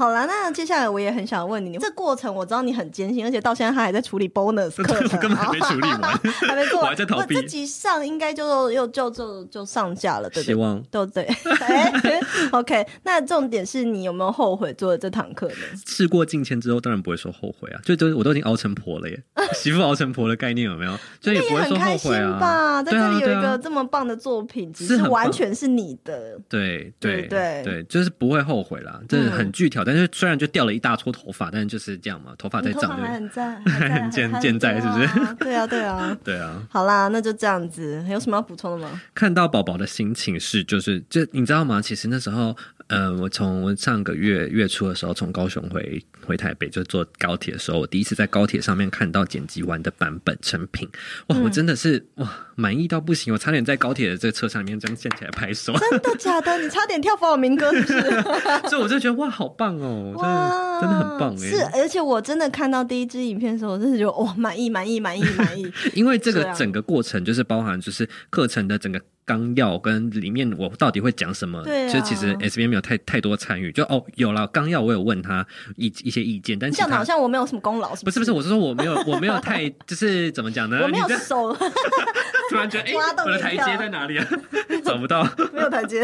[0.00, 6.00] 好了，那接下来我也很想问你，这过程我知道你很艰辛，而且到现在他还在处理 bonus 课程，根本还没处理完，
[6.48, 7.34] 还没做完，我还在逃避。
[7.34, 10.54] 这集上应该就又就就就上架了，对不对？
[10.54, 11.24] 希望都对。
[11.24, 12.20] 欸、
[12.52, 15.54] OK，那重点是你有没有后悔做的这堂课呢？
[15.84, 20.96] 事过境迁之后，当然不会说后悔啊，就都我都已经熬成婆了耶，媳妇熬成婆的概念有没有？
[21.20, 22.38] 就也不会说后悔啊。
[22.40, 26.40] 吧，在这里有一个这么棒的作品，只是完全是你的。
[26.48, 29.80] 对对对对，就是不会后悔啦，这是很具体。
[29.92, 35.34] 但是虽然就掉了一大撮头发，但是就是这样嘛，头发在长，还很在， 很健健在，是不是？
[35.40, 36.62] 对啊，对啊，对啊。
[36.70, 39.00] 好啦，那就这样子，有什么要补充的吗？
[39.14, 41.82] 看到宝宝的心情是，就是，就你知道吗？
[41.82, 42.56] 其实那时候。
[42.90, 50.88] 呃，我从上个月月初的时候，从高雄回回台北，就坐高铁的时候，我第一次在高铁上面看到剪辑完的版本成品，
[51.28, 55.72] 哇，我真的是哇满意到不行，我差点在高铁的这个车上面这样站起来拍手。
[55.78, 56.58] 真的假的？
[56.58, 58.00] 你差点跳宝民歌是不是？
[58.68, 61.48] 所以我就觉得哇，好棒哦，真的真的很棒哎。
[61.48, 65.72] 是，而且我真的看到第一支影片的时候，我真的觉得哇，满意满意满意满意。
[65.94, 69.00] 因为这个整个过程就是包含就是课程的整个。
[69.24, 71.62] 纲要跟里面我到底会讲什么？
[71.62, 73.70] 对、啊，就其实 S B 没有太太多参与。
[73.72, 78.18] 就哦，有了纲要，我有问他一一些意见，但是好像我没有什么功劳，是不是？
[78.18, 80.80] 不是我是说我没有我没有太 就是怎么讲呢？
[80.82, 81.52] 我没有手，
[82.50, 82.92] 突然觉得哎，
[83.24, 84.26] 我的台阶在哪里啊？
[84.84, 85.22] 找不到，
[85.52, 86.02] 没有台阶。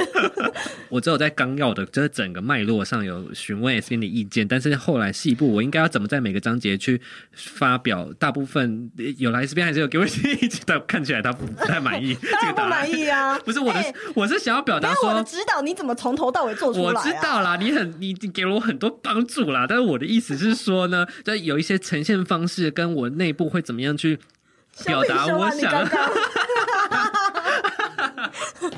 [0.88, 7.00] 我只有在纲要的就是整个脉络上有询问 S B 的意见，但是后来细部我应该要怎么在每个章节去
[7.32, 8.08] 发表？
[8.18, 12.86] 大部分有了 S B 还是有给我一些意见，但看起来他不不太满意，这个答案。
[13.44, 17.02] 不是我的，欸、我是想要表达说，我的指导你怎么从头到尾做出来、啊？
[17.04, 24.18] 我知道啦，你很你你给了我很多帮助啦，但是我的意思是说呢， 就有一些呈现方式跟我内部会怎么样去
[24.84, 25.72] 表达我想。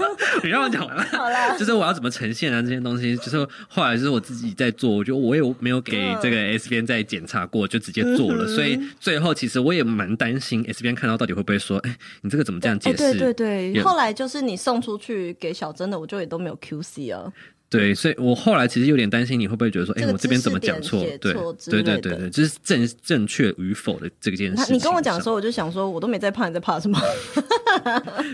[0.43, 2.63] 你让我讲完了， 好啦，就是我要怎么呈现啊？
[2.63, 3.37] 这些东西就是
[3.69, 8.47] 后来就是我自己在做，我觉得我也没有给这个 S 边再检查过，就直接做了。
[8.47, 12.97] 所以最后其实我也蛮担心 S 边看到到底会不会说，哎，你这个怎么这样解释？
[12.97, 17.33] 对对对，后来就是你送出去给小珍的，我就也都没有 QC 啊。
[17.71, 21.01] 对，所以我后来其实有点担心，你会不会觉得说，哎，我这边怎么讲错？
[21.21, 24.73] 对，对，对，对，对，就是正正确与否的这个件事。
[24.73, 26.99] 你跟我讲的时候，我就想说，我都没在怕，你在怕什么？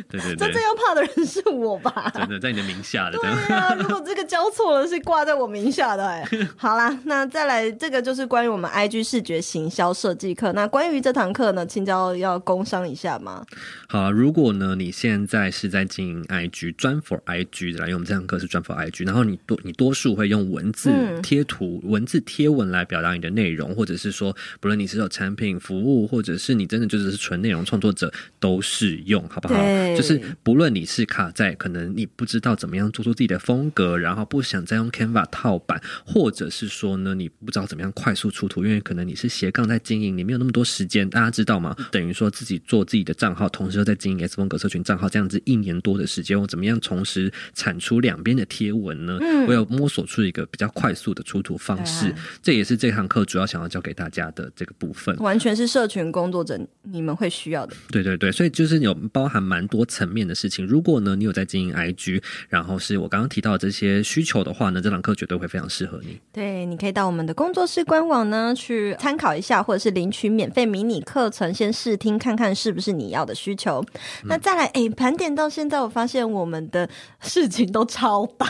[0.08, 2.12] 对 对对，真正 要怕的人是我吧？
[2.14, 3.18] 真的在你的名下的。
[3.18, 6.06] 对啊，如果这个交错了，是挂在我名下的。
[6.06, 6.24] 哎，
[6.56, 10.52] 好啦，那再来这个就是关于我们 IG 视觉行销设计课。
[10.52, 13.44] 那关于这堂课呢，青椒要工商一下吗？
[13.88, 19.23] 好，如果呢你现在是在经营 IG 专 for IG 的，因为我们这堂课是专 for IG，然后。
[19.24, 20.90] 你多你多数会用文字
[21.22, 29.54] 贴图、嗯、文字贴文来表达你的内容，或者是说，不论你是有产品服务，或者是你真的就是是纯内容创作者，都适用，好不好？
[29.96, 41.76] 就是不论你是卡在可能你不知道怎么样做出自己的风格，然后不想再用 Canva 套版，或者是说呢，你不知道怎么样快速出图，因为可能你是斜杠在经营，你没有那么多时间，大家知道吗？
[41.90, 49.13] 等于说自己做自己的账号，同时又在经营 S 风格社群账号，这样子一年多的时间，我怎么样同时产出两边的贴文呢？
[49.20, 55.16] 嗯，我有摸索出一个比较快速的出图方式，啊、这也是这堂课主要想要教给大家的这个部分。
[55.18, 57.74] 完全是社群工作者你们会需要的。
[57.90, 60.66] 对对对，所以就是有包含蛮多层面的事情。
[60.66, 66.20] 如果呢你有在经营 IG，然后是我刚刚提到的这些需求的话呢，这堂课绝对会非常适合你。
[66.32, 73.84] 对，你可以到我们的工作室官网呢去参考一下，或者是领取免费迷你课程，先试听看看是不是你要的需求。
[74.22, 76.88] 嗯、那再来，哎，盘点到现在，我发现我们的
[77.20, 78.46] 事情都超大。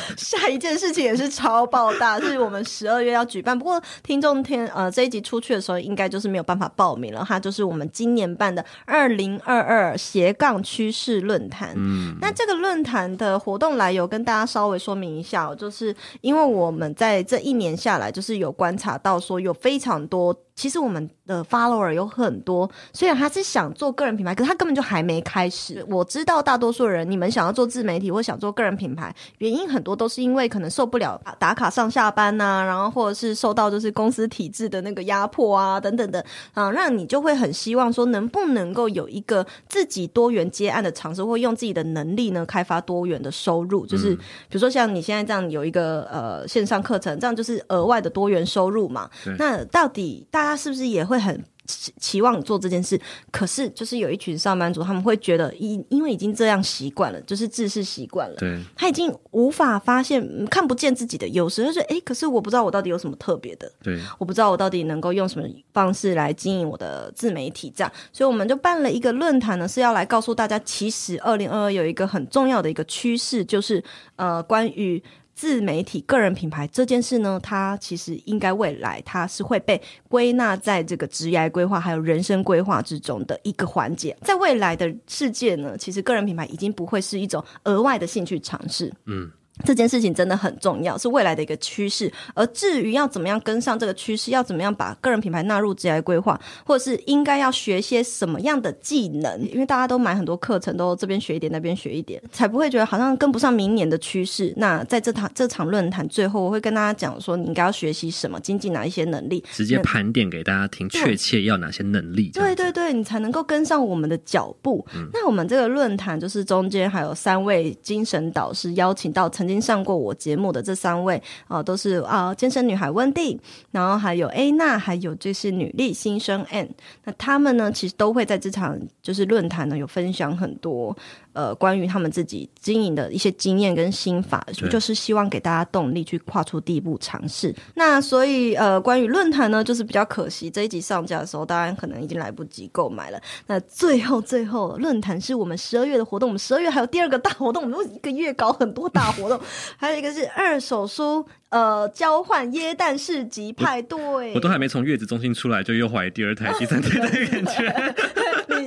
[0.16, 3.58] 下一件事情也是超爆大，是我们十二月要举办。
[3.58, 7.24] 不过听众天呃这一集出去的时候，应该就是没有办法报名了。
[7.26, 11.72] 它就是我们今年办的二零二二斜杠趋势论坛。
[11.76, 20.36] 嗯，那这个论坛的活动来由跟大家稍微说明一下哦，就是因为我们在这一年下来，就是有观察到说有非常多。
[20.58, 25.86] 其实我们的 follower 有很多，虽然他是想做个人品牌，可是他根本就还没开始。
[25.88, 43.86] 我知道大多数人，你们想要做自媒体或想做个人品牌，原因很多都是因为可能受不了打卡上下班呐、啊，然后或者是受到就是公司体制的那个压迫啊等等的啊，让你就会很希望说，能不能够有一个自己多元接案的尝试，或用自己的能力呢，开发多元的收入。
[43.86, 49.08] 就是比如说像你现在这样有一个呃线上课程，这样就是额外的多元收入嘛。
[49.38, 50.47] 那到底大家。
[50.48, 52.98] 他是不是也会很期期望你做这件事？
[53.30, 73.84] 可是就是有一群上班族，他们会觉得，因因为已经这样习惯了，就是自视习惯了，对，他已经无法发现看不见自己的优势，就是哎，可是我不知道我到底有什么特别的，对，我不知道我到底能够用什么方式来经营我的自媒体，这样，所以我们就办了一个论坛呢，是要来告诉大家，其实二零二二有一个很重要的一个趋势，就是
[74.16, 75.02] 呃，关于。
[75.38, 84.16] 自媒体个人品牌这件事呢，它其实应该未来它是会被归纳在这个职业规划还有人生规划之中的一个环节。
[84.22, 88.92] 在未来的世界呢，其实个人品牌已经不会是一种额外的兴趣尝试。
[89.06, 89.30] 嗯。
[89.64, 92.12] 这件事情真的很重要，是未来的一个趋势。
[92.34, 99.40] 而至于要怎么样跟上这个趋势，要怎么样把个人品牌纳入职业规划，或者是应该要学些什么样的技能？
[99.50, 104.52] 因为大家都买很多课程，都这边学一点，那边学一点，才不会觉得好像跟不上明年的趋势。
[104.56, 112.30] 那在这场这场论坛最后，我会跟大家讲说，你应该要学习什么，精进哪一些能力，直接盘点给大家听，确切要哪些能力？
[112.32, 114.86] 对对对，你才能够跟上我们的脚步。
[114.94, 123.40] 嗯、那我们这个论坛就是中间还有三位精神导师邀请到曾经上过我节目的这三位啊、都是啊、健身女孩温蒂，
[123.70, 126.68] 然后还有 A 娜，还有就是女力新生 N。
[127.04, 130.94] 那他们呢，其实都会在这场就是论坛呢，有分享很多。
[131.38, 137.54] 呃，关于他们自己经营的一些经验跟心法，就是希望给大家动力去跨出第一步尝试。
[137.76, 143.20] 那所以呃，关于论坛呢，就是比较可惜，这一集上架的时候，大家可能已经来不及购买了。
[143.46, 149.40] 那最后最后，论坛是我们十二月的活动，我们十二月还有第二个大活动，我们一个月搞很多大活动，
[149.78, 154.34] 还有一个是二手书呃交换耶诞市集派对。
[154.34, 157.94] 我都还没从月子中心出来，就又怀第二胎、第三胎的感觉。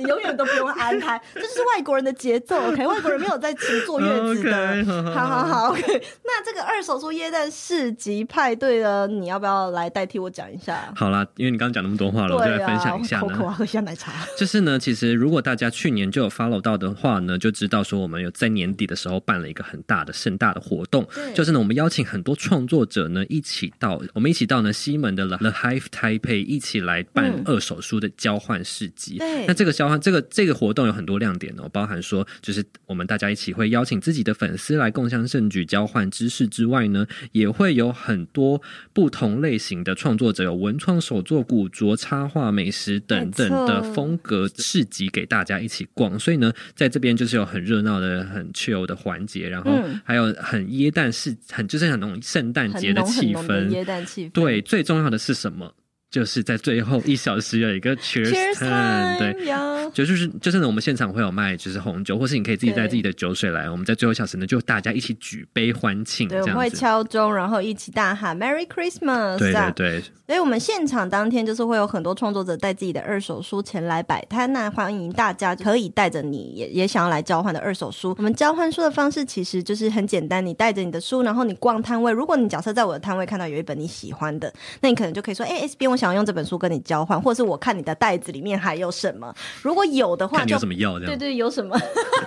[0.02, 2.56] 你永远都不用安排， 这就是外国人的节奏。
[2.68, 3.54] OK，外国人没有在
[3.86, 4.52] 坐月子的。
[4.52, 5.82] Okay, 好好好，OK。
[6.24, 9.06] 那这个二手书耶诞市集派对呢？
[9.06, 10.92] 你要不要来代替我讲一下？
[10.96, 13.28] 好啦，因为你刚刚讲那么多话了，啊、我就来分享一下呢。
[13.28, 14.12] 口口啊，喝下奶茶。
[14.36, 21.06] 就是呢，其实如果大家去年就有 follow 到的话呢，就知道说我们有在年底的时候办了一个很大的盛大的活动。
[21.34, 29.18] 就是呢，我们邀请很多创作者呢一起到，我们一起到呢西门的 The Hive Taipei 一起来办二手书的交换市集。
[29.18, 38.60] 对、嗯，那这个交换这个这个活动有很多亮点哦，包含说就是我们大家一起会邀请自己的粉丝来共襄盛举、交换知识之外呢，也会有很多
[38.94, 46.18] 不同类型的创作者，有文创、手作、古着、插画、美食等等的风格市集给大家一起逛。
[46.18, 53.68] 所以呢，在这边就是有很热闹的、很 chill 的环节，然后还有很耶诞是，很就是很那种圣诞节的气氛。
[53.68, 54.30] 耶诞气氛。
[54.30, 55.74] 对，最重要的是什么？
[56.12, 63.70] 就是在最后一小时有一个 cheers time，对，就是就是呢，我们现场会有卖就是红酒，或是你可以自己带自己的酒水来。
[63.70, 70.02] 我们在最后一小时呢，就大家一起举杯欢庆，对，我们会敲钟，然后一起大喊 Merry Christmas，对对对。
[70.26, 78.14] 所以我们现场当天就是会有很多创作者带自己的二手书前来摆摊，那欢迎大家可以带着你也也想要来交换的二手书。
[78.18, 82.12] 我们交换书的方式其实就是很简单，你带着你的书，然后你逛摊位。
[82.12, 84.52] 如果你假设在我的摊位看到有一本你喜欢的，
[84.82, 86.01] 那你可能就可以说，哎，S B 我。
[86.02, 89.32] 想用这本书跟你交换，或者是我看你的袋子里面还有什么？
[89.62, 91.16] 如果有的话，就有什么要这样？
[91.16, 91.78] 对对，有什么？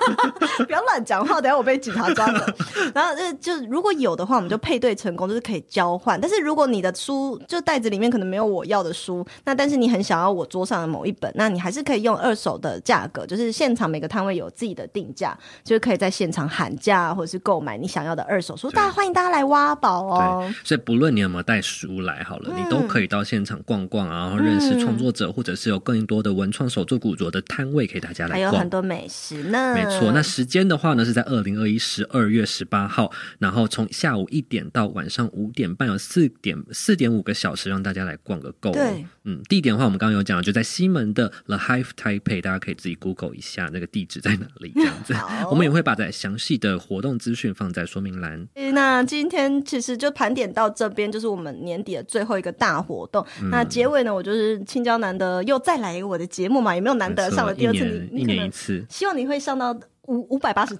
[0.65, 2.45] 不要乱讲话，等下我被警察抓走。
[2.95, 6.19] 然后就就如果有的话，我们就配对成功，就是可以交换。
[6.21, 18.71] 但是如果你的书就袋子里面可能没有我要的书，那但是你很想要我桌上的某一本，那你还是可以用二手的价格，就是现场每个摊位有自己的定价，就是可以在现场喊价或者是购买你想要的二手书。
[18.71, 20.53] 大家欢迎大家来挖宝哦！
[20.63, 23.61] 所以不论你有没有带书来，好了，嗯、你都可以到现场。
[23.66, 29.74] 逛逛啊，然后认识创作者，嗯、或者是有更多的文创手作古着的摊位给大家来逛，还有很多美食呢。
[29.74, 38.72] 没错，那时间的话呢，是在二零二一十二月十八号，然后从下午一点到晚上五点半，有四点四点五个小时，让大家来逛个够。
[38.72, 45.16] 对，嗯，地点的话，我们刚刚有讲，就在西门的 The Hive Taipei，大家可以自己 Google 一下那个地址在哪里，这样子。
[45.49, 48.47] 我们也会把在详细的活动资讯放在说明栏。
[48.74, 53.26] 那今天其实就盘点到这边，就是我们年底的最后一个大活动。
[53.41, 54.13] 嗯那结尾呢？
[54.13, 59.73] 我就是青椒难得又再来我的节目嘛，也没有难得上了第二次，你一年一次，希望你会上到。
[60.07, 60.79] 五五百八十次，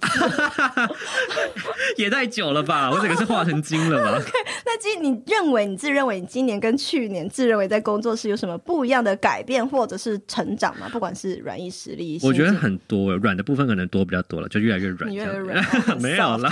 [1.96, 2.90] 也太久了吧？
[2.92, 4.30] 我整个是化成精了吧？okay,
[4.64, 10.88] 那今你认为你自认为你今年跟去年自认为在工作室有什么不一样的改变或者是成长吗？
[10.92, 15.64] 不管是软硬实力，我觉得很多，软的部分可能多比较多了，就越来越软，越来越软，
[16.00, 16.50] 没有了。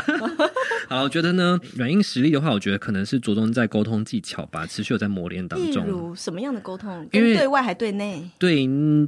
[0.89, 5.87] 好，我觉得呢，软硬实力的话，我觉得可能是着重在沟通技巧吧，持续有在磨练当中。
[5.87, 7.07] 例如什么样的沟通？
[7.13, 8.29] 因为对外还对内？
[8.39, 8.67] 对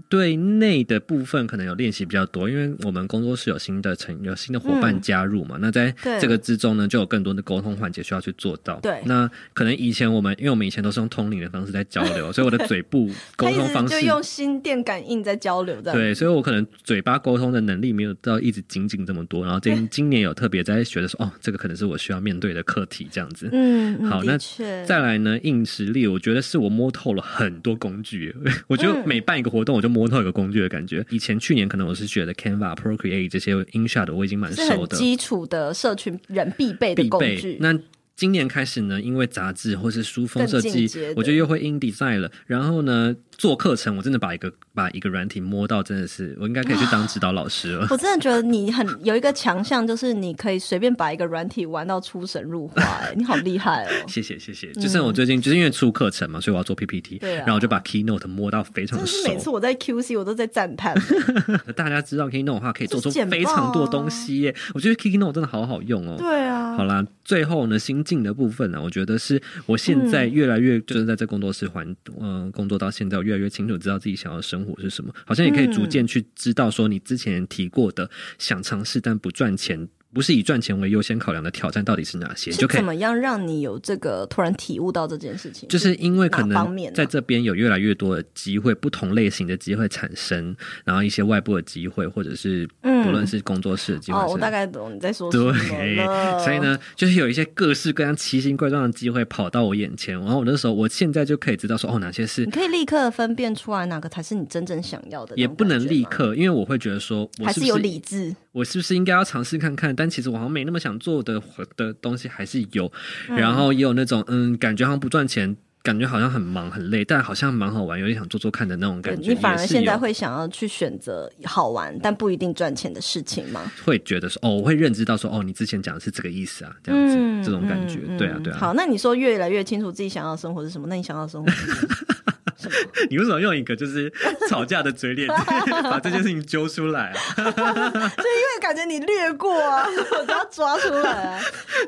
[0.09, 3.56] 对内的部分可能有练习比较多，因为我们工作室有。
[3.57, 5.57] 有新的成有新的伙伴加入嘛？
[5.59, 8.79] 嗯、那在这个之中呢，就有更多的沟通环节需要去做到。
[8.81, 15.93] 对，那可能以前我们，因为我们以前都是用通灵的方式在交流， 所以我的嘴部沟通方式就用心电感应在交流的。
[15.93, 19.45] 对，所以我可能嘴巴沟通的能力没有到一直仅仅这么多。
[19.45, 23.49] 然后今今年有特别在学的时候，哦，这个可能能是我需要面对的课题，这样子。
[23.53, 24.39] 嗯，好，那
[24.85, 25.39] 再来呢？
[25.43, 28.35] 硬实力，我觉得是我摸透了很多工具。
[28.67, 31.01] 我觉得每办一个活动，我就摸透一个工具的感觉。
[31.01, 37.59] 嗯、以前去年可能我是学的 Canva、Procreate 这些 InShot 我已经蛮熟的，基础的社群人必备的工具。
[37.61, 37.79] 那
[38.15, 42.33] 今年开始呢，因为杂志或是书封设计，我就又会 InDesign 了。
[42.47, 47.87] 然后呢，做课程，我真的把一个把一个软体摸到，真的是我应该可以去当指导老师了。
[47.91, 53.89] 我真的觉得你很有一个强项，就是你可以随便把一个软体玩到出神入化，哎， 你好厉害哦！
[54.09, 54.73] 谢谢谢谢。
[54.73, 59.29] 就是我最近就是因为出课程嘛，所以我要做 PPT，然后我就把 Keynote 摸到非常的熟。
[59.29, 60.95] 每次我在 QC 我都在赞叹。
[61.77, 64.55] 大家知道 Keynote 的话，可以做出非常多东西耶。
[64.75, 66.17] 我觉得 Keynote 真的好好用哦。
[66.19, 66.75] 对啊。
[66.77, 78.09] 好啦，最后呢，心境的部分呢，我觉得是我现在越来越就是在这工作室环嗯工作到现在，我越来越清楚知道自己想要的生活是什么，好像也可以逐渐去知道说你之前提过的
[78.39, 79.89] 想尝试但不赚钱。
[80.13, 82.51] 不是以赚钱为优先考量的挑战到底是哪些？
[82.53, 85.69] 就可以怎么样让你有这个突然体悟到这件事情？
[85.69, 94.19] 就是因为可能在这边有越来越多的机会，不同类型的机会产生，然后一些外部的机会，或者是不论是工作室的机会。
[94.19, 95.53] 哦，我大概懂你在说什么。
[95.53, 95.97] 对，
[96.45, 105.37] 所以呢，就是有一些各式各样奇形怪状的机会跑到我眼前，然后我那时候，我现在就可以知道说，哦，哪些是你可以立刻分辨出来哪个才是你真正想要的。
[105.37, 108.35] 也不能立刻，因为我会觉得说，我是不是，还是有理智。
[108.53, 109.96] 我是不是应该要尝试看看？
[109.97, 111.43] 但其实我好像没那么想做的
[111.77, 112.91] 的东西还是有，
[113.29, 119.31] 然后也有那种嗯，感觉好像不赚钱，感觉好像很忙很累，但好像蛮好玩，有点想做做看的那种感觉。
[119.31, 123.71] 你反而现在会想要去选择好玩但不一定赚钱的事情吗？
[123.85, 128.59] 会觉得说哦，我会认知到说哦，你之前讲的是这个意思啊，这样子、嗯、这种感觉，嗯、对啊对啊。
[128.59, 130.87] 好，那你说越来越清楚自己想要的生活是什么？
[130.89, 132.33] 那你想要的生活是什么？
[133.11, 134.13] 你为什么用一个就是
[134.49, 135.29] 吵架的嘴脸
[135.85, 137.17] 把这件事情揪出来啊？
[137.37, 141.41] 就因为感觉你略过啊，我都要抓出来啊。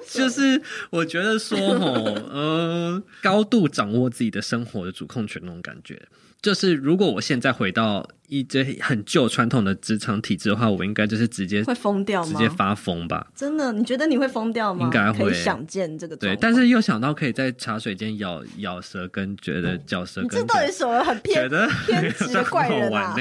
[0.06, 0.60] 就是
[0.90, 1.92] 我觉得说吼，
[2.30, 6.00] 呃，高度掌握自己的生活的主控权那种感觉。
[6.41, 12.30] 就是如果我现在回到一这很旧传统的职场体制的话，我应该就是直接会疯掉吗？
[12.30, 13.26] 直接发疯吧？
[13.34, 13.72] 真的？
[13.72, 14.84] 你觉得你会疯掉吗？
[14.84, 15.32] 应该会。
[15.32, 20.24] 想见这个对，但是又想到可以在茶水间咬咬舌根，觉得嚼舌根。
[20.26, 23.16] 你这到底什么很偏偏 执的怪人啊？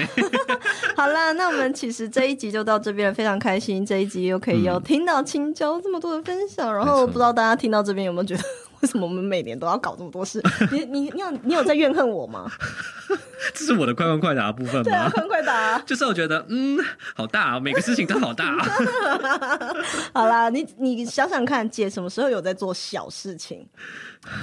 [0.95, 3.85] 好啦，那我们其实这一集就到这边，非常开心。
[3.85, 8.43] 这一集又可以有听到青椒这么多的分享，然后不知道大家听到这边有没有觉得？
[8.81, 10.41] 为什么我们每年都要搞这么多事？
[10.71, 12.51] 你你你有你有在怨恨我吗？
[13.53, 14.83] 这是我的快问快答的部分吗？
[14.83, 15.83] 对啊，快问快答啊。
[15.85, 16.77] 就是我觉得，嗯，
[17.15, 18.67] 好大啊，每个事情都好大啊。
[20.13, 23.65] 好啦，你你想想看，姐什么时候有在做小事情？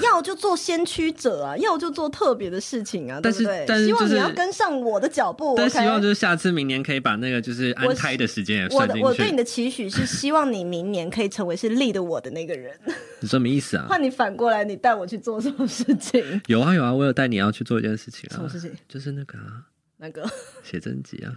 [0.01, 3.65] 要就做先驱者啊，要就做特别的事情啊，但是对不对？
[3.67, 5.55] 但是就是、希望你要跟上我的脚步。
[5.57, 9.03] 但希望就是下次明年可以把那个就是安胎的时间也算进去。
[9.03, 12.73] 我，我，我对你的期许是希望你明年可以成为是 lead 我的那个人。
[13.21, 13.85] 你什么意思啊？
[13.89, 16.41] 换你反过来，你带我去做什么事情？
[16.47, 18.37] 有啊有啊，我有带你要去做一件事情啊。
[18.37, 18.71] 什么事情？
[18.95, 19.67] 就是那个啊，
[19.97, 20.25] 那个
[20.63, 21.37] 写真集啊。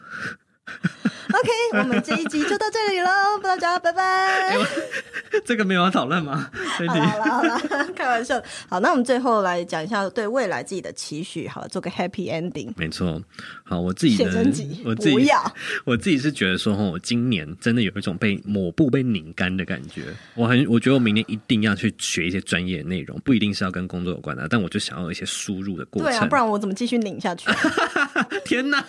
[1.28, 3.09] OK，我们这一集就到这里喽，
[3.43, 4.55] 大家拜拜。
[4.57, 4.57] 欸、
[5.45, 6.49] 这个没有要讨论吗？
[6.78, 7.59] 好了好了好了，
[7.93, 8.41] 开玩笑。
[8.70, 12.72] 好，那我们最后来讲一下对未来自己的期许，好了，做个 Happy Ending。
[12.78, 13.22] 没错，
[13.65, 14.26] 好，我自己的，
[14.86, 15.53] 我自己不要，
[15.84, 20.03] 我自己是觉得说，我今年真的有一种被抹布被拧干的感觉。
[20.34, 26.11] 我很，我觉得我明年一定要去学一些专业内容，不一定是要跟工作有关的，但我就想要有一些输入的过程。
[26.11, 27.49] 对啊，不然我怎么继续拧下去？
[28.45, 28.82] 天哪！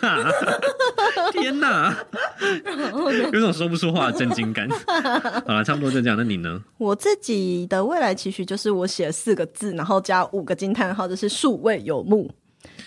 [1.33, 1.68] 天哪！
[3.33, 4.69] 有种说不出话的震惊感。
[5.47, 6.17] 好了，差不多就这样。
[6.17, 6.63] 那你呢？
[6.79, 12.31] 我自己的未来期许就是我写了四个字，然后加五个惊叹号，就是数位游牧。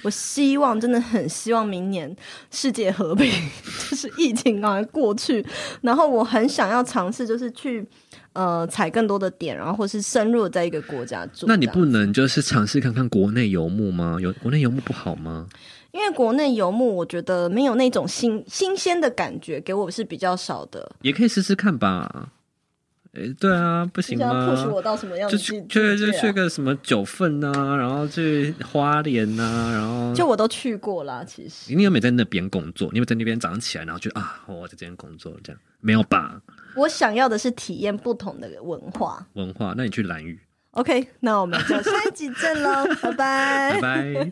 [0.04, 2.14] 我希望，真的很希望明年
[2.50, 3.32] 世界和平，
[3.90, 5.46] 就是疫情赶快过去。
[5.82, 7.86] 然后我很想要尝试，就是去
[8.34, 11.46] 呃踩更多的点，然后或是深入在一个国家住。
[11.48, 14.18] 那你不能就是尝试看看国内游牧吗？
[14.20, 15.48] 有国内游牧不好吗？
[15.92, 20.92] 因为国内游牧，我觉得没有那种新新鲜的感觉，给我是比较少的。
[21.02, 22.30] 也可以试试看吧。
[23.14, 24.46] 哎，对啊，不行吗？
[24.48, 25.38] 迫使我到什么样子？
[25.38, 31.22] 就去，就就去个什么九份啊，然后去花莲啊，然后就我都去过啦。
[31.28, 32.88] 其实你有没有在那边工作？
[32.94, 35.62] 你有没有在那边早上起来，然后就啊，我在这边工作这样？
[35.82, 36.42] 没有吧？
[36.76, 39.28] 我想要的是体验不同的文化。
[39.34, 39.74] 文化？
[39.76, 40.40] 那你去兰屿。
[40.72, 44.32] OK，那我们就下一集见喽，拜拜，拜